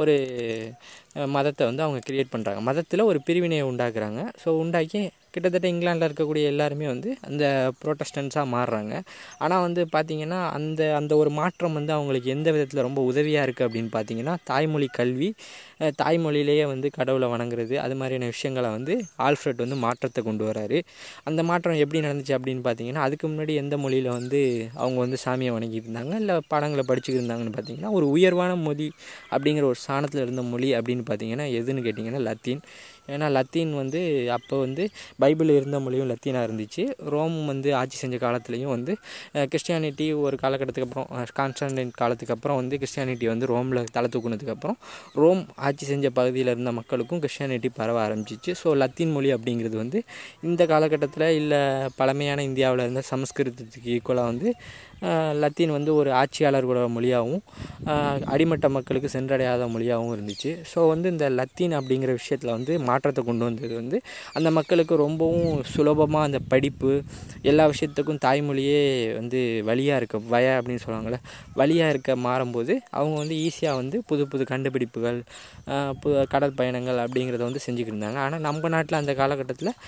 ஒரு 0.02 0.16
மதத்தை 1.36 1.64
வந்து 1.70 1.84
அவங்க 1.86 2.02
க்ரியேட் 2.08 2.34
பண்ணுறாங்க 2.36 2.62
மதத்தில் 2.70 3.08
ஒரு 3.10 3.20
பிரிவினையை 3.28 3.66
உண்டாக்குறாங்க. 3.72 4.22
ஸோ 4.44 4.50
உண்டாக்கி 4.62 5.02
கிட்டத்தட்ட 5.34 5.66
இங்கிலாண்டில் 5.74 6.08
இருக்கக்கூடிய 6.08 6.44
எல்லாருமே 6.52 6.86
வந்து 6.94 7.10
அந்த 7.28 7.44
ப்ரொட்டஸ்டன்ஸாக 7.82 8.46
மாறுறாங்க. 8.54 8.94
ஆனால் 9.44 9.64
வந்து 9.66 9.84
பார்த்திங்கன்னா 9.94 10.40
அந்த 10.58 10.80
அந்த 11.00 11.12
ஒரு 11.22 11.32
மாற்றம் 11.40 11.76
வந்து 11.78 11.92
அவங்களுக்கு 11.98 12.28
எந்த 12.36 12.48
விதத்தில் 12.56 12.84
ரொம்ப 12.88 13.00
உதவியாக 13.10 13.46
இருக்குது 13.46 13.66
அப்படின்னு 13.68 13.92
பார்த்தீங்கன்னா 13.96 14.34
தாய்மொழி 14.50 14.88
கல்வி 15.00 15.28
தாய்மொழியிலேயே 16.00 16.64
வந்து 16.72 16.88
கடவுளை 16.98 17.28
வணங்குறது 17.34 17.74
அது 17.84 17.94
மாதிரியான 18.00 18.28
விஷயங்களை 18.34 18.68
வந்து 18.76 18.94
ஆல்ஃப்ரெட் 19.26 19.62
வந்து 19.64 19.78
மாற்றத்தை 19.84 20.20
கொண்டு 20.28 20.44
வராரு. 20.50 20.78
அந்த 21.28 21.40
மாற்றம் 21.48 21.80
எப்படி 21.84 22.00
நடந்துச்சு 22.06 22.34
அப்படின்னு 22.38 22.62
பார்த்தீங்கன்னா 22.68 23.04
அதுக்கு 23.06 23.26
முன்னாடி 23.32 23.54
எந்த 23.62 23.74
மொழியில் 23.84 24.10
வந்து 24.18 24.40
அவங்க 24.82 24.98
வந்து 25.04 25.18
சாமியை 25.24 25.52
வணங்கிட்டு 25.56 25.88
இருந்தாங்க 25.88 26.14
இல்லை 26.22 26.36
பாடங்களை 26.52 26.84
படிச்சுக்கிட்டு 26.90 27.22
இருந்தாங்கன்னு 27.22 27.54
பார்த்தீங்கன்னா 27.56 27.92
ஒரு 27.98 28.06
உயர்வான 28.16 28.52
மொழி 28.66 28.88
அப்படிங்கிற 29.34 29.66
ஒரு 29.72 29.80
ஸ்தானத்தில் 29.84 30.24
இருந்த 30.24 30.44
மொழி 30.52 30.70
அப்படின்னு 30.78 31.04
பார்த்தீங்கன்னா 31.10 31.46
எதுன்னு 31.60 31.84
கேட்டிங்கன்னா 31.86 32.22
லத்தீன். 32.28 32.62
ஏன்னா 33.08 33.26
லத்தீன் 33.36 33.72
வந்து 33.80 34.00
அப்போ 34.36 34.56
வந்து 34.64 34.84
பைபிள் 35.22 35.50
இருந்த 35.58 35.78
மொழியும் 35.84 36.10
லத்தீனாக 36.12 36.46
இருந்துச்சு. 36.48 36.82
ரோம் 37.14 37.36
வந்து 37.50 37.68
ஆட்சி 37.80 37.96
செஞ்ச 38.02 38.16
காலத்துலேயும் 38.24 38.72
வந்து 38.76 38.92
கிறிஸ்டியானிட்டி 39.52 40.06
ஒரு 40.24 40.36
காலகட்டத்துக்கு 40.42 40.88
அப்புறம் 40.88 41.08
கான்ஸ்டன்டைன் 41.40 41.92
காலத்துக்கு 42.00 42.34
அப்புறம் 42.36 42.58
வந்து 42.60 42.78
கிறிஸ்டியானிட்டி 42.82 43.28
வந்து 43.32 43.48
ரோமில் 43.52 43.82
தலை 43.96 44.10
தூக்குனதுக்கப்புறம் 44.14 44.78
ரோம் 45.22 45.42
ஆட்சி 45.68 45.86
செஞ்ச 45.92 46.10
பகுதியில் 46.18 46.52
இருந்த 46.54 46.72
மக்களுக்கும் 46.78 47.22
கிறிஸ்டியானிட்டி 47.24 47.70
பரவ 47.80 47.98
ஆரம்பிச்சிச்சு. 48.06 48.52
ஸோ 48.62 48.76
லத்தீன் 48.82 49.14
மொழி 49.16 49.30
அப்படிங்கிறது 49.36 49.76
வந்து 49.82 50.00
இந்த 50.50 50.62
காலகட்டத்தில் 50.72 51.28
இல்லை 51.40 51.60
பழமையான 52.00 52.42
இந்தியாவில் 52.50 52.84
இருந்த 52.86 53.04
சமஸ்கிருதத்துக்கு 53.12 53.90
ஈக்குவலாக 53.96 54.30
வந்து 54.32 54.50
லத்தீன் 55.42 55.72
வந்து 55.76 55.90
ஒரு 56.00 56.10
ஆட்சியாளர்களோட 56.20 56.88
மொழியாகவும் 56.96 57.42
அடிமட்ட 58.34 58.66
மக்களுக்கு 58.76 59.08
சென்றடையாத 59.14 59.68
மொழியாகவும் 59.74 60.12
இருந்துச்சு. 60.16 60.50
ஸோ 60.72 60.80
வந்து 60.92 61.06
இந்த 61.14 61.26
லத்தீன் 61.38 61.74
அப்படிங்கிற 61.78 62.12
விஷயத்தில் 62.20 62.52
வந்து 62.56 62.72
மாற்றத்தை 62.88 63.22
கொண்டு 63.28 63.44
வந்தது 63.48 63.74
வந்து 63.80 63.98
அந்த 64.38 64.48
மக்களுக்கு 64.58 64.96
ரொம்பவும் 65.04 65.62
சுலபமாக 65.72 66.28
அந்த 66.28 66.40
படிப்பு 66.52 66.92
எல்லா 67.50 67.66
விஷயத்துக்கும் 67.72 68.22
தாய்மொழியே 68.26 68.80
வந்து 69.20 69.40
வழியாக 69.70 70.00
இருக்க 70.02 70.20
வய 70.34 70.48
அப்படின்னு 70.58 70.84
சொல்லுவாங்கள்ல 70.84 71.20
வழியாக 71.60 71.92
இருக்க 71.94 72.16
மாறும்போது 72.26 72.74
அவங்க 72.98 73.16
வந்து 73.22 73.38
ஈஸியாக 73.46 73.80
வந்து 73.82 73.98
புது 74.10 74.24
புது 74.32 74.44
கண்டுபிடிப்புகள் 74.52 75.20
புது 76.02 76.26
கடல் 76.34 76.58
பயணங்கள் 76.60 77.00
அப்படிங்கிறத 77.04 77.42
வந்து 77.48 77.64
செஞ்சுக்கிட்டு 77.66 77.94
இருந்தாங்க. 77.94 78.20
ஆனால் 78.26 78.44
நம்ம 78.48 78.68
நாட்டில் 78.74 79.00
அந்த 79.00 79.14
காலகட்டத்தில் 79.22 79.78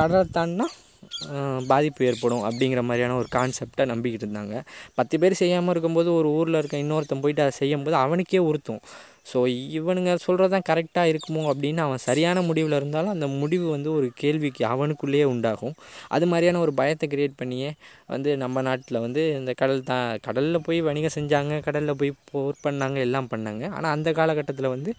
கடலை 0.00 0.24
தாண்டினா 0.38 0.66
பாதிப்பு 1.66 2.04
ஏற்படும் 2.04 2.44
அப்படிங்கிற 2.48 2.82
மாதிரியான 2.82 3.16
ஒரு 3.16 3.28
கான்செப்டை 3.34 3.84
நம்பிக்கிட்டு 3.92 4.26
இருந்தாங்க. 4.26 4.56
பத்து 4.94 5.18
பேர் 5.18 5.40
செய்யாமல் 5.42 5.72
இருக்கும்போது 5.74 6.14
ஒரு 6.14 6.30
ஊரில் 6.38 6.60
இருக்க 6.60 6.76
இன்னொருத்தன் 6.84 7.24
போயிட்டு 7.24 7.44
அதை 7.46 7.54
செய்யும்போது 7.62 7.96
அவனுக்கே 7.96 8.42
உறுத்தும். 8.50 8.82
ஸோ 9.30 9.38
இவனுங்க 9.78 10.12
சொல்கிறது 10.24 10.52
தான் 10.54 10.66
கரெக்டாக 10.70 11.10
இருக்குமோ 11.12 11.42
அப்படின்னு 11.50 11.80
அவன் 11.84 12.02
சரியான 12.06 12.38
முடிவில் 12.48 12.76
இருந்தாலும் 12.78 13.12
அந்த 13.14 13.26
முடிவு 13.40 13.66
வந்து 13.74 13.90
ஒரு 13.98 14.08
கேள்விக்கு 14.22 14.62
அவனுக்குள்ளேயே 14.72 15.26
உண்டாகும். 15.32 15.74
அது 16.16 16.24
மாதிரியான 16.32 16.60
ஒரு 16.64 16.72
பயத்தை 16.80 17.06
கிரியேட் 17.14 17.38
பண்ணியே 17.40 17.70
வந்து 18.14 18.30
நம்ம 18.42 18.62
நாட்டில் 18.68 18.98
வந்து 19.04 19.22
இந்த 19.38 19.52
கடல் 19.60 19.82
தான் 19.90 20.06
கடலில் 20.26 20.60
போய் 20.66 20.80
வணிகம் 20.88 21.14
செஞ்சாங்க 21.16 21.60
கடலில் 21.68 21.98
போய் 22.00 22.12
போர் 22.30 22.60
பண்ணாங்க 22.66 22.98
எல்லாம் 23.06 23.28
பண்ணாங்க. 23.32 23.62
ஆனால் 23.76 23.92
அந்த 23.96 24.12
காலகட்டத்தில் 24.20 24.70
வந்து 24.74 24.90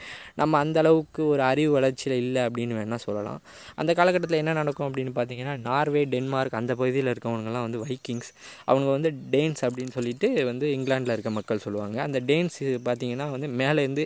நம்ம 0.41 0.58
அந்த 0.63 0.79
அளவுக்கு 0.84 1.22
ஒரு 1.34 1.44
அறிவு 1.51 1.72
வளர்ச்சியில் 1.77 2.17
இல்லை 2.24 2.41
அப்படின்னு 2.48 2.77
வேணால் 2.79 3.03
சொல்லலாம். 3.08 3.39
அந்த 3.82 3.91
காலகட்டத்தில் 4.00 4.41
என்ன 4.44 4.55
நடக்கும் 4.62 4.88
அப்படின்னு 4.89 5.13
பார்த்தீங்கன்னா 5.20 5.55
நார்வே 5.70 6.03
டென்மார்க் 6.15 6.60
அந்த 6.62 6.74
பகுதியில் 6.82 7.12
இருக்கவங்கலாம் 7.13 7.67
வந்து 7.67 7.82
வைக்கிங்ஸ் 7.86 8.32
அவங்க 8.72 8.88
வந்து 8.96 9.12
டேன்ஸ் 9.36 9.63
அப்படின்னு 9.70 9.96
சொல்லிட்டு 10.00 10.27
வந்து 10.51 10.65
இங்கிலாண்டில் 10.77 11.15
இருக்க 11.15 11.34
மக்கள் 11.39 11.63
சொல்லுவாங்க. 11.67 11.98
அந்த 12.08 12.20
டேன்ஸ் 12.32 12.60
பார்த்தீங்கன்னா 12.89 13.29
வந்து 13.36 13.50
மேலேருந்து 13.62 14.05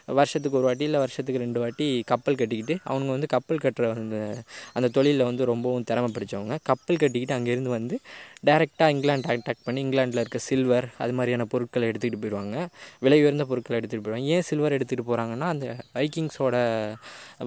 வருஷத்துக்கு 0.07 0.57
ஒரு 0.57 0.67
வாட்டி 0.67 0.85
இல்லை 0.87 0.99
வருஷத்துக்கு 0.99 1.43
ரெண்டு 1.43 1.59
வாட்டி 1.63 1.87
கப்பல் 2.11 2.39
கட்டிக்கிட்டு 2.41 2.75
அவங்க 2.83 3.11
வந்து 3.11 3.29
கப்பல் 3.35 3.63
கட்டுற 3.65 3.87
அந்த 3.95 4.19
அந்த 4.73 4.87
தொழிலில் 4.97 5.27
வந்து 5.29 5.45
ரொம்பவும் 5.45 5.87
திறமை 5.91 6.09
பிடிச்சவங்க 6.17 6.57
கப்பல் 6.63 7.01
கட்டிக்கிட்டு 7.03 7.37
அங்கேருந்து 7.37 7.73
வந்து 7.77 7.97
டேரெக்டாக 8.49 8.93
இங்கிலாந்து 8.93 9.29
அட்டாக் 9.33 9.65
பண்ணி 9.65 9.79
இங்கிலாண்டில் 9.85 10.21
இருக்க 10.23 10.39
சில்வர் 10.47 10.87
அது 10.97 11.13
மாதிரியான 11.17 11.45
பொருட்களை 11.51 11.87
எடுத்துக்கிட்டு 11.91 12.21
போயிடுவாங்க 12.23 12.55
விலை 13.05 13.19
உயர்ந்த 13.23 13.45
பொருட்களை 13.51 13.75
எடுத்துகிட்டு 13.79 14.05
போயிடுவாங்க 14.05 14.35
ஏன் 14.35 14.47
சில்வர் 14.49 14.75
எடுத்துகிட்டு 14.77 15.05
போகிறாங்கன்னா 15.09 15.47
அந்த 15.53 15.65
வைக்கிங்ஸோட 15.97 16.55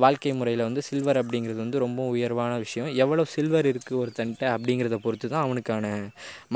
வாழ்க்கை 0.05 0.33
முறையில் 0.41 0.65
வந்து 0.69 0.83
சில்வர் 0.89 1.21
அப்படிங்கிறது 1.23 1.61
வந்து 1.65 1.79
ரொம்ப 1.85 2.01
உயர்வான 2.15 2.53
விஷயம். 2.65 2.89
எவ்வளோ 3.05 3.25
சில்வர் 3.35 3.69
இருக்குது 3.73 3.99
ஒருத்தன்ட்ட 4.03 4.45
அப்படிங்கிறத 4.55 4.97
பொறுத்து 5.05 5.27
தான் 5.29 5.45
அவனுக்கான 5.47 5.87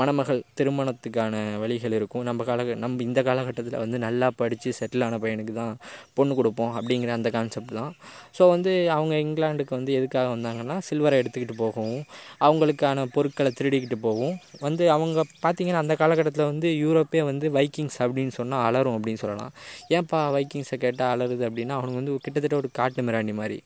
மணமகள் 0.01 0.41
திருமணத்துக்கான 0.59 1.35
வழிகள் 1.63 1.95
இருக்கும். 1.99 2.25
நம்ம 2.29 2.43
கால 2.49 2.63
நம்ம 2.83 3.03
இந்த 3.07 3.19
காலகட்டத்தில் 3.29 3.79
வந்து 3.83 3.99
நல்லா 4.05 4.29
படித்து 4.41 4.71
செட்டில் 4.79 5.05
ஆன 5.07 5.19
பையனுக்கு 5.23 5.53
தான் 5.53 5.73
பொண்ணு 6.17 6.33
கொடுப்போம் 6.39 6.73
அப்படிங்கிற 6.77 7.11
அந்த 7.17 7.29
கான்செப்ட் 7.35 7.73
தான். 7.79 7.91
ஸோ 8.37 8.43
வந்து 8.53 8.71
அவங்க 8.95 9.13
இங்கிலாண்டுக்கு 9.25 9.73
வந்து 9.77 9.91
எதுக்காக 9.99 10.27
வந்தாங்கன்னா 10.35 10.77
சில்வரை 10.89 11.17
எடுத்துக்கிட்டு 11.21 11.55
போகவும் 11.63 12.01
அவங்களுக்கான 12.47 13.05
பொருட்களை 13.15 13.51
திருடிக்கிட்டு 13.59 13.99
போகும் 14.07 14.35
வந்து 14.65 14.85
அவங்க 14.95 15.19
பார்த்திங்கன்னா 15.45 15.83
அந்த 15.85 15.95
காலகட்டத்தில் 16.01 16.49
வந்து 16.51 16.69
யூரோப்பே 16.83 17.23
வந்து 17.31 17.47
வைக்கிங்ஸ் 17.59 17.99
அப்படின்னு 18.05 18.35
சொன்னால் 18.39 18.65
அலரும் 18.69 18.97
அப்படின்னு 18.97 19.23
சொல்லலாம். 19.25 19.53
ஏன்ப்பா 19.97 20.21
வைக்கிங்ஸை 20.37 20.79
கேட்டால் 20.85 21.13
அலருது 21.15 21.45
அப்படின்னா 21.49 21.77
அவங்க 21.79 21.95
வந்து 22.01 22.15
கிட்டத்தட்ட 22.25 22.57
ஒரு 22.63 22.71
காட்டு 22.79 23.01
மிராண்டி 23.07 23.35
மாதிரி. 23.41 23.59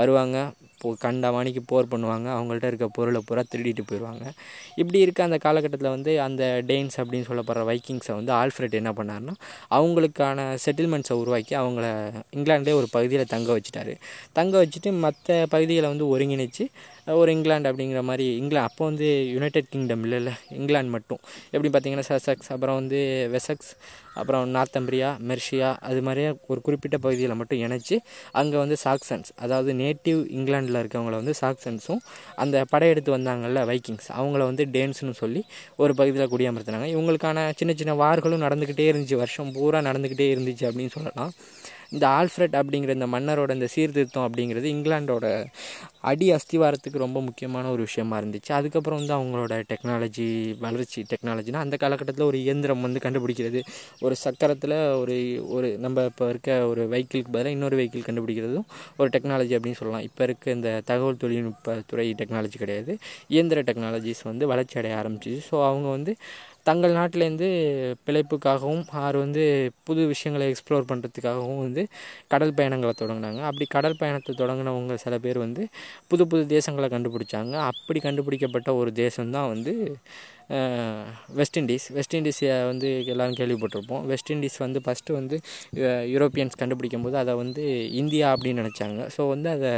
வருவாங்க 0.00 0.36
போ 0.82 0.90
கண்டவாணிக்கு 1.02 1.62
போர் 1.70 1.88
பண்ணுவாங்க 1.92 2.28
அவங்கள்ட்ட 2.34 2.68
இருக்க 2.70 2.86
பொருளை 2.96 3.20
பூரா 3.28 3.42
திருடிட்டு 3.52 3.82
போயிடுவாங்க 3.88 4.24
இப்படி 4.80 4.98
இருக்க 5.04 5.20
அந்த 5.26 5.38
காலகட்டத்தில் 5.44 5.90
வந்து 5.94 6.12
அந்த 6.26 6.42
டெயின்ஸ் 6.68 6.96
அப்படின்னு 7.00 7.26
சொல்லப்படுற 7.30 7.64
வைக்கிங்ஸை 7.70 8.14
வந்து 8.18 8.32
ஆல்ஃப்ரெட் 8.38 8.76
என்ன 8.80 8.90
பண்ணார்னா 8.98 9.34
அவங்களுக்கான 9.78 10.46
செட்டில்மெண்ட்ஸை 10.64 11.16
உருவாக்கி 11.22 11.54
அவங்க 11.54 11.69
அவங்கள 11.70 11.88
இங்கிலாண்டே 12.36 12.74
ஒரு 12.80 12.88
பகுதியில் 12.90 13.32
தங்க 13.34 13.58
வச்சுட்டாரு. 13.58 13.94
தங்க 14.32 14.54
வச்சுட்டு 14.62 14.92
மற்ற 15.06 15.46
பகுதிகளை 15.50 15.88
வந்து 15.94 16.06
ஒருங்கிணைச்சு 16.14 16.66
ஒரு 17.20 17.30
இங்கிலாந்து 17.32 17.68
அப்படிங்கிற 17.70 18.00
மாதிரி 18.08 18.24
இங்கிலாந்து 18.40 18.70
அப்போ 18.70 18.82
வந்து 18.84 19.06
யுனைடெட் 19.34 19.70
கிங்டம் 19.70 20.04
இல்லை 20.18 20.32
இங்கிலாந்து 20.58 20.92
மட்டும். 20.96 21.20
எப்படி 21.50 21.70
பார்த்தீங்கன்னா 21.74 22.04
சசக்ஸ் 22.10 22.50
அப்புறம் 22.54 22.78
வந்து 22.80 22.98
வெசக்ஸ் 23.32 23.70
அப்புறம் 24.14 24.44
நார்த்தம்பிரியா 24.54 25.08
மெர்ஷியா 25.28 25.68
அது 25.88 26.00
மாதிரியே 26.02 26.30
ஒரு 26.46 26.60
குறிப்பிட்ட 26.60 26.96
பகுதியில் 26.98 27.34
மட்டும் 27.40 27.60
இணைச்சி 27.66 27.96
அங்கே 28.40 28.56
வந்து 28.56 28.76
சாக்சன்ஸ் 28.84 29.30
அதாவது 29.36 29.72
நேட்டிவ் 29.72 30.20
இங்கிலாண்டில் 30.38 30.80
இருக்கவங்கள 30.82 31.16
வந்து 31.20 31.34
சாக்சன்ஸும் 31.40 32.02
அந்த 32.34 32.64
படையெடுத்து 32.68 33.16
வந்தாங்கல்ல 33.16 33.64
வைக்கிங்ஸ் 33.64 34.08
அவங்கள 34.18 34.42
வந்து 34.50 34.66
டேன்ஸ்னு 34.76 35.14
சொல்லி 35.22 35.42
ஒரு 35.76 35.94
பகுதியில் 35.94 36.32
குடியமர்த்தினாங்க. 36.34 36.88
இவங்களுக்கான 36.96 37.38
சின்ன 37.56 37.74
சின்ன 37.74 37.94
வார்களும் 38.04 38.44
நடந்துக்கிட்டே 38.46 38.88
இருந்துச்சு. 38.92 39.16
வருஷம் 39.16 39.52
பூரா 39.52 39.78
நடந்துக்கிட்டே 39.78 40.28
இருந்துச்சு 40.34 40.66
அப்படின்னு 40.70 40.94
சொல்லலாம். 40.96 41.32
இந்த 41.92 42.06
ஆல்ஃப்ரெட் 42.18 42.56
அப்படிங்கிற 42.60 42.94
இந்த 42.98 43.08
மன்னரோட 43.14 43.50
இந்த 43.58 43.68
சீர்திருத்தம் 43.74 44.26
அப்படிங்கிறது 44.26 44.66
இங்கிலாண்டோட 44.74 45.26
அடி 46.10 46.26
அஸ்திவாரத்துக்கு 46.34 46.98
ரொம்ப 47.04 47.18
முக்கியமான 47.20 47.70
ஒரு 47.70 47.82
விஷயமா 47.88 48.18
இருந்துச்சு. 48.20 48.50
அதுக்கப்புறம் 48.58 49.00
வந்து 49.00 49.14
அவங்களோட 49.16 49.54
டெக்னாலஜி 49.72 50.26
வளர்ச்சி 50.64 51.00
டெக்னாலஜினா 51.12 51.62
அந்த 51.64 51.76
காலகட்டத்தில் 51.82 52.28
ஒரு 52.28 52.38
இயந்திரம் 52.44 52.84
வந்து 52.86 53.02
கண்டுபிடிக்கிறது 53.06 53.60
ஒரு 54.00 54.14
சக்கரத்தில் 54.24 54.76
ஒரு 55.02 55.16
ஒரு 55.56 55.70
நம்ம 55.84 56.04
இப்போ 56.10 56.28
இருக்க 56.28 56.50
ஒரு 56.70 56.84
வெஹிக்கிளுக்கு 56.94 57.32
பதிலாக 57.34 57.56
இன்னொரு 57.56 57.78
வெஹிக்கிள் 57.80 58.06
கண்டுபிடிக்கிறதும் 58.08 58.66
ஒரு 59.00 59.08
டெக்னாலஜி 59.16 59.54
அப்படின்னு 59.58 59.80
சொல்லலாம். 59.80 60.06
இப்போ 60.08 60.22
இருக்க 60.28 60.50
இந்த 60.58 60.70
தகவல் 60.90 61.20
தொழில்நுட்ப 61.24 61.76
துறை 61.90 62.06
டெக்னாலஜி 62.22 62.58
கிடையாது. 62.64 62.94
இயந்திர 63.34 63.60
டெக்னாலஜிஸ் 63.70 64.22
வந்து 64.30 64.46
வளர்ச்சி 64.52 64.78
அடைய 64.80 64.94
ஆரம்பிச்சிச்சு. 65.02 65.42
ஸோ 65.50 65.56
அவங்க 65.68 65.88
வந்து 65.96 66.14
தங்கள் 66.68 66.96
நாட்டிலேருந்து 66.98 67.48
பிழைப்புக்காகவும் 68.06 68.84
ஆறு 69.02 69.16
வந்து 69.24 69.42
புது 69.88 70.02
விஷயங்களை 70.12 70.46
எக்ஸ்ப்ளோர் 70.52 70.88
பண்ணுறதுக்காகவும் 70.90 71.62
வந்து 71.66 71.82
கடல் 72.32 72.56
பயணங்களை 72.58 72.92
தொடங்கினாங்க. 73.02 73.40
அப்படி 73.50 73.66
கடல் 73.76 73.98
பயணத்தை 74.02 74.34
தொடங்கினவங்க 74.42 74.96
சில 75.04 75.14
பேர் 75.24 75.38
வந்து 75.46 75.64
புது 76.10 76.26
புது 76.32 76.42
தேசங்களை 76.56 76.90
கண்டுபிடிச்சாங்க. 76.96 77.54
அப்படி 77.70 78.00
கண்டுபிடிக்கப்பட்ட 78.08 78.74
ஒரு 78.80 78.92
தேசம்தான் 79.04 79.50
வந்து 79.54 79.74
வெஸ்ட் 81.38 81.58
இண்டீஸ் 81.58 81.84
வெஸ்ட் 81.96 82.14
இண்டீஸை 82.18 82.48
வந்து 82.70 82.88
எல்லோரும் 83.12 83.36
கேள்விப்பட்டிருப்போம். 83.40 84.04
வெஸ்ட் 84.12 84.32
இண்டீஸ் 84.34 84.56
வந்து 84.64 84.78
ஃபஸ்ட்டு 84.86 85.16
வந்து 85.18 85.36
யூரோப்பியன்ஸ் 86.14 86.60
கண்டுபிடிக்கும் 86.62 87.04
போது 87.06 87.16
அதை 87.22 87.34
வந்து 87.42 87.64
இந்தியா 88.00 88.26
அப்படின்னு 88.34 88.62
நினச்சாங்க. 88.62 89.00
ஸோ 89.16 89.28
வந்து 89.34 89.48
அதை 89.56 89.72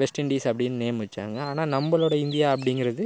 வெஸ்ட் 0.00 0.18
இண்டீஸ் 0.22 0.46
அப்படின்னு 0.50 0.76
நேம் 0.84 1.00
வச்சாங்க. 1.04 1.38
ஆனால் 1.50 1.70
நம்மளோட 1.74 2.14
இந்தியா 2.24 2.46
அப்படிங்கிறது 2.56 3.04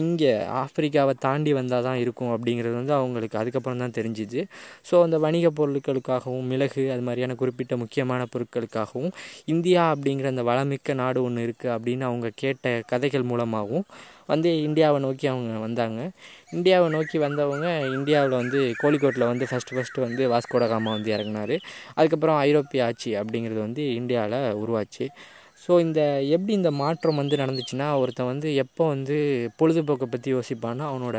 இங்கே 0.00 0.32
ஆப்பிரிக்காவை 0.62 1.14
தாண்டி 1.26 1.52
வந்தால் 1.58 1.86
தான் 1.88 2.00
இருக்கும் 2.04 2.32
அப்படிங்கிறது 2.36 2.76
வந்து 2.80 2.94
அவங்களுக்கு 3.00 3.38
அதுக்கப்புறம் 3.42 3.82
தான் 3.84 3.96
தெரிஞ்சிது. 3.98 4.42
ஸோ 4.90 4.94
அந்த 5.06 5.18
வணிக 5.26 5.50
பொருட்களுக்காகவும் 5.60 6.48
மிளகு 6.52 6.84
அது 6.96 7.04
மாதிரியான 7.08 7.36
குறிப்பிட்ட 7.42 7.76
முக்கியமான 7.84 8.26
பொருட்களுக்காகவும் 8.34 9.12
இந்தியா 9.54 9.84
அப்படிங்கிற 9.94 10.28
அந்த 10.34 10.44
வளமிக்க 10.50 10.94
நாடு 11.02 11.22
ஒன்று 11.28 11.46
இருக்குது 11.48 11.74
அப்படின்னு 11.76 12.06
அவங்க 12.10 12.28
கேட்ட 12.44 12.66
கதைகள் 12.92 13.28
மூலமாகவும் 13.32 13.86
வந்து 14.32 14.50
இந்தியாவை 14.66 14.98
நோக்கி 15.04 15.26
அவங்க 15.32 15.58
வந்தாங்க. 15.66 16.00
இந்தியாவை 16.56 16.88
நோக்கி 16.94 17.18
வந்தவங்க 17.26 17.68
இந்தியாவில் 17.96 18.34
வந்து 18.40 18.58
கோழிக்கோட்டில் 18.82 19.30
வந்து 19.30 19.44
ஃபஸ்ட்டு 19.50 19.76
ஃபஸ்ட்டு 19.76 20.04
வந்து 20.06 20.22
வாஸ்கோடகாமா 20.32 20.90
வந்து 20.96 21.10
இறங்கினார். 21.16 21.54
அதுக்கப்புறம் 21.98 22.38
ஐரோப்பிய 22.48 22.86
ஆட்சி 22.88 23.10
அப்படிங்கிறது 23.20 23.60
வந்து 23.66 23.84
இந்தியாவில் 24.00 24.38
உருவாச்சு. 24.62 25.06
ஸோ 25.68 25.74
இந்த 25.84 26.00
எப்படி 26.34 26.52
இந்த 26.58 26.70
மாற்றம் 26.80 27.18
வந்து 27.20 27.36
நடந்துச்சுன்னா 27.40 27.86
ஒருத்தன் 28.02 28.30
வந்து 28.30 28.48
எப்போ 28.62 28.82
வந்து 28.92 29.16
பொழுதுபோக்கை 29.60 30.06
பற்றி 30.10 30.28
யோசிப்பான்னா 30.34 30.84
அவனோட 30.90 31.18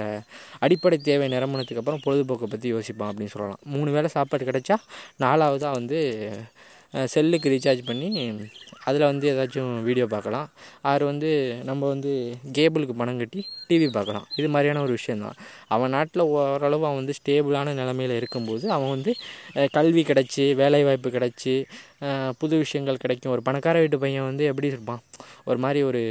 அடிப்படை 0.65 0.97
தேவை 1.09 1.27
நிரம்பினதுக்கு 1.35 1.81
அப்புறம் 1.81 2.03
பொழுதுபோக்கை 2.05 2.47
பற்றி 2.53 2.69
யோசிப்பான் 2.75 3.11
அப்படின்னு 3.11 3.33
சொல்லலாம். 3.35 3.61
மூணு 3.75 3.89
வேளை 3.95 4.09
சாப்பாடு 4.15 4.49
கிடைச்சா 4.49 4.77
நாலாவதாக 5.25 5.77
வந்து 5.79 5.99
செல்லுக்கு 7.13 7.53
ரீசார்ஜ் 7.53 7.83
பண்ணி 7.89 8.09
அதில் 8.87 9.09
வந்து 9.11 9.25
ஏதாச்சும் 9.33 9.71
வீடியோ 9.87 10.05
பார்க்கலாம். 10.13 10.47
ஆறு 10.91 11.03
வந்து 11.11 11.31
நம்ம 11.69 11.81
வந்து 11.93 12.11
கேபிளுக்கு 12.57 12.95
பணம் 13.01 13.21
கட்டி 13.21 13.41
டிவி 13.69 13.87
பார்க்கலாம் 13.95 14.27
இது 14.39 14.47
மாதிரியான 14.53 14.81
ஒரு 14.85 14.93
விஷயந்தான் 14.97 15.35
அவன் 15.75 15.93
நாட்டில் 15.95 16.23
ஓரளவு 16.35 16.85
அவன் 16.87 16.99
வந்து 17.01 17.15
ஸ்டேபிளான 17.19 17.73
நிலமையில் 17.79 18.15
இருக்கும்போது 18.19 18.65
அவன் 18.75 18.93
வந்து 18.95 19.11
கல்வி 19.77 20.03
கிடச்சி 20.09 20.45
வேலைவாய்ப்பு 20.61 21.09
கிடச்சி 21.17 21.53
புது 22.41 22.55
விஷயங்கள் 22.61 22.99
கிடைக்கும். 23.03 23.31
ஒரு 23.35 23.41
பணக்கார 23.47 23.77
வீட்டு 23.83 23.97
பையன் 24.03 24.27
வந்து 24.27 24.43
எப்படி 24.49 24.67
இருப்பான்? 24.71 25.01
ஒரு 25.49 25.59
மாதிரி 25.63 25.79
ஒரு 25.89 26.01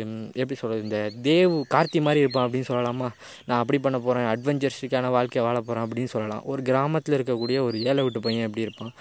எப்படி 0.41 0.57
சொல்கிறது 0.61 0.85
இந்த 0.87 0.99
தேவ் 1.29 1.55
கார்த்தி 1.75 2.01
மாதிரி 2.07 2.23
இருப்பான் 2.25 2.45
அப்படின்னு 2.47 2.69
சொல்லலாமா? 2.71 3.09
நான் 3.49 3.61
அப்படி 3.63 3.79
பண்ண 3.85 3.99
போகிறேன் 4.07 4.29
அட்வென்ச்சர்ஸுக்கான 4.33 5.11
வாழ்க்கையை 5.17 5.45
வாழ 5.49 5.57
போகிறேன் 5.61 5.85
அப்படின்னு 5.87 6.13
சொல்லலாம். 6.15 6.43
ஒரு 6.53 6.63
கிராமத்தில் 6.69 7.17
இருக்கக்கூடிய 7.19 7.59
ஒரு 7.69 7.77
ஏழை 7.91 8.03
வீட்டு 8.07 8.25
பையன் 8.27 8.47
எப்படி 8.49 8.67
இருப்பான்? 8.67 8.93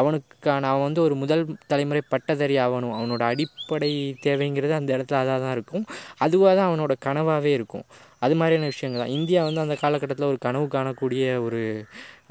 அவனுக்கான 0.00 0.68
அவன் 0.72 0.86
வந்து 0.88 1.02
ஒரு 1.06 1.14
முதல் 1.22 1.44
தலைமுறை 1.72 2.02
பட்டதாரி 2.14 2.58
ஆகணும். 2.66 2.96
அவனோட 2.98 3.22
அடிப்படை 3.32 3.92
தேவைங்கிறது 4.26 4.74
அந்த 4.80 4.90
இடத்துல 4.98 5.22
அதாக 5.22 5.38
தான் 5.46 5.56
இருக்கும். 5.58 5.86
அதுவாக 6.26 6.54
தான் 6.58 6.70
அவனோட 6.70 6.94
கனவாகவே 7.06 7.52
இருக்கும். 7.58 7.86
அது 8.22 8.34
மாதிரியான 8.40 8.70
விஷயங்கள் 8.72 9.02
தான். 9.02 9.14
இந்தியா 9.18 9.40
வந்து 9.44 9.64
அந்த 9.64 9.76
காலகட்டத்தில் 9.82 10.30
ஒரு 10.32 10.38
கனவு 10.46 10.66
காணக்கூடிய 10.76 11.24
ஒரு 11.46 11.60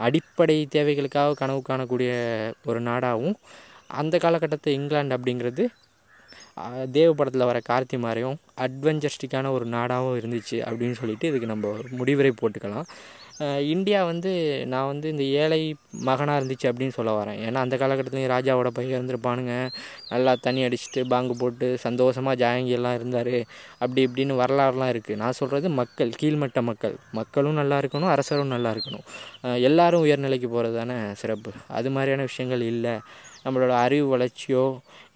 அடிப்படை 0.07 0.57
தேவைகளுக்காக 0.75 1.37
கனவு 1.41 1.61
காணக்கூடிய 1.69 2.11
ஒரு 2.69 2.79
நாடாகவும் 2.89 3.37
அந்த 3.99 4.15
காலகட்டத்தை 4.25 4.71
இங்கிலாந்து 4.79 5.17
அப்படிங்கிறது 5.17 5.65
தேவ 6.97 7.09
படத்தில் 7.13 7.49
வர 7.49 7.59
கார்த்தி 7.69 7.97
மாதிரியும் 8.03 8.37
அட்வென்ச்சரிஸ்டிக்கான 8.65 9.49
ஒரு 9.55 9.65
நாடாகவும் 9.75 10.17
இருந்துச்சு 10.19 10.57
அப்படின்னு 10.67 10.97
சொல்லிட்டு 11.01 11.29
இதுக்கு 11.29 11.51
நம்ம 11.53 11.69
ஒரு 11.77 11.87
முடிவுரை 11.99 12.31
போட்டுக்கலாம். 12.41 12.87
இந்தியா 13.59 14.05
வந்து 14.05 14.31
நான் 14.67 14.85
வந்து 14.85 15.07
இந்த 15.09 15.23
ஏழை 15.23 15.75
மகனாக 16.07 16.39
இருந்துச்சு 16.41 16.67
அப்படின்னு 16.69 16.95
சொல்ல 16.97 17.23
வரேன். 17.23 17.39
ஏன்னா 17.47 17.59
அந்த 17.65 17.75
காலகட்டத்துலேயும் 17.77 18.31
ராஜாவோட 18.33 18.67
பையன் 18.67 18.95
இருந்திருப்பானுங்க. 18.99 19.53
நல்லா 20.09 20.35
தண்ணி 20.35 20.63
அடிச்சுட்டு 20.67 21.01
பாங்கு 21.07 21.35
போட்டு 21.37 21.77
சந்தோஷமாக 21.77 22.39
ஜாயங்கியெல்லாம் 22.43 22.93
இருந்தார். 22.93 23.45
அப்படி 23.79 24.07
இப்படின்னு 24.07 24.39
வரலாறுலாம் 24.41 24.91
இருக்குது 24.93 25.15
நான் 25.15 25.37
சொல்கிறது 25.41 25.69
மக்கள் 25.69 26.11
கீழ்மட்ட 26.21 26.61
மக்கள். 26.61 26.95
மக்களும் 27.11 27.53
நல்லா 27.53 27.79
இருக்கணும் 27.79 28.13
அரசரும் 28.15 28.53
நல்லா 28.55 28.71
இருக்கணும். 28.71 29.05
எல்லாரும் 29.69 30.05
உயர்நிலைக்கு 30.05 30.49
போகிறது 30.55 30.75
தானே 30.75 30.97
சிறப்பு. 31.13 31.51
அது 31.67 31.91
மாதிரியான 31.91 32.21
விஷயங்கள் 32.21 32.61
இல்லை. 32.61 32.95
நம்மளோட 33.45 33.73
அறிவு 33.85 34.05
வளர்ச்சியோ 34.15 34.65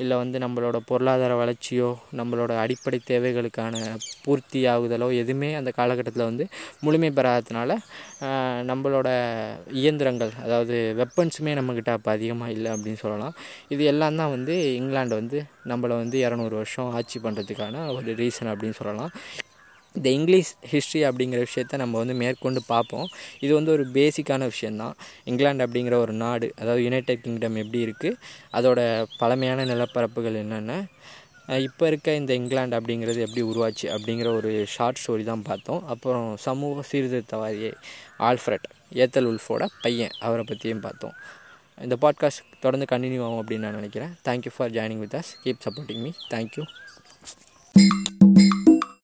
இல்லை 0.03 0.15
வந்து 0.21 0.38
நம்மளோட 0.43 0.77
பொருளாதார 0.89 1.33
வளர்ச்சியோ 1.41 1.88
நம்மளோட 2.19 2.51
அடிப்படை 2.63 3.00
தேவைகளுக்கான 3.09 3.74
பூர்த்தி 4.25 4.59
ஆகுதலோ 4.74 5.07
எதுவுமே 5.21 5.50
அந்த 5.59 5.71
காலகட்டத்தில் 5.79 6.29
வந்து 6.29 6.45
முழுமை 6.86 7.09
பெறாததுனால 7.17 7.77
நம்மளோட 8.69 9.09
இயந்திரங்கள் 9.81 10.33
அதாவது 10.45 10.77
வெப்பன்ஸுமே 11.01 11.53
நம்மக்கிட்ட 11.59 11.91
அப்போ 11.98 12.12
அதிகமாக 12.17 12.55
இல்லை 12.57 12.71
அப்படின்னு 12.75 13.01
சொல்லலாம். 13.05 13.36
இது 13.75 13.83
எல்லாம் 13.93 14.19
தான் 14.21 14.33
வந்து 14.36 14.55
இங்கிலாந்து 14.79 15.19
வந்து 15.21 15.39
நம்மளை 15.71 15.95
வந்து 16.03 16.17
இரநூறு 16.25 16.55
வருஷம் 16.62 16.93
ஆட்சி 17.00 17.19
பண்ணுறதுக்கான 17.25 17.86
ஒரு 17.98 18.12
ரீசன் 18.24 18.51
அப்படின்னு 18.53 18.79
சொல்லலாம். 18.81 19.13
இந்த 19.93 20.10
இங்கிலீஷ் 20.10 20.55
ஹிஸ்ட்ரி 20.62 21.03
அப்படிங்கிற 21.03 21.39
விஷயத்த 21.46 21.77
நம்ம 21.77 21.98
வந்து 21.98 22.13
மேற்கொண்டு 22.13 22.62
பார்ப்போம். 22.67 23.08
இது 23.39 23.53
வந்து 23.53 23.72
ஒரு 23.72 23.86
பேசிக்கான 23.88 24.43
விஷயந்தான். 24.43 24.96
இங்கிலாந்து 25.24 25.65
அப்படிங்கிற 25.65 25.93
ஒரு 25.93 26.13
நாடு 26.13 26.53
அதாவது 26.60 26.84
யுனைடெட் 26.84 27.22
கிங்டம் 27.22 27.55
எப்படி 27.55 27.86
இருக்குது 27.86 28.15
அதோட 28.53 29.05
பழமையான 29.17 29.65
நிலப்பரப்புகள் 29.65 30.36
என்னென்ன 30.36 30.86
இப்போ 31.48 31.88
இருக்க 31.88 32.15
இந்த 32.15 32.34
இங்கிலாந்து 32.34 32.79
அப்படிங்கிறது 32.79 33.19
எப்படி 33.25 33.43
உருவாச்சு 33.43 33.88
அப்படிங்கிற 33.96 34.36
ஒரு 34.36 34.65
ஷார்ட் 34.67 35.00
ஸ்டோரி 35.03 35.24
தான் 35.24 35.41
பார்த்தோம். 35.41 35.88
அப்புறம் 35.88 36.38
சமூக 36.38 36.84
சீர்திருத்தவாதியை 36.91 37.72
ஆல்ஃப்ரட் 38.19 38.67
ஏத்தல் 38.93 39.29
உல்ஃபோட 39.31 39.65
பையன் 39.81 40.10
அவரை 40.19 40.43
பற்றியும் 40.48 40.79
பார்த்தோம். 40.79 41.15
இந்த 41.81 41.98
பாட்காஸ்ட் 42.01 42.46
தொடர்ந்து 42.60 42.88
கண்டினியூ 42.91 43.24
ஆகும் 43.24 43.48
அப்படின்னு 43.48 43.65
நான் 43.65 43.74
நினைக்கிறேன். 43.74 44.13
Thank you 44.25 44.51
for 44.58 44.72
joining 44.72 44.98
with 44.98 45.15
us 45.15 45.31
keep 45.43 45.63
supporting 45.65 46.01
me 46.01 46.12
thank you 46.29 46.63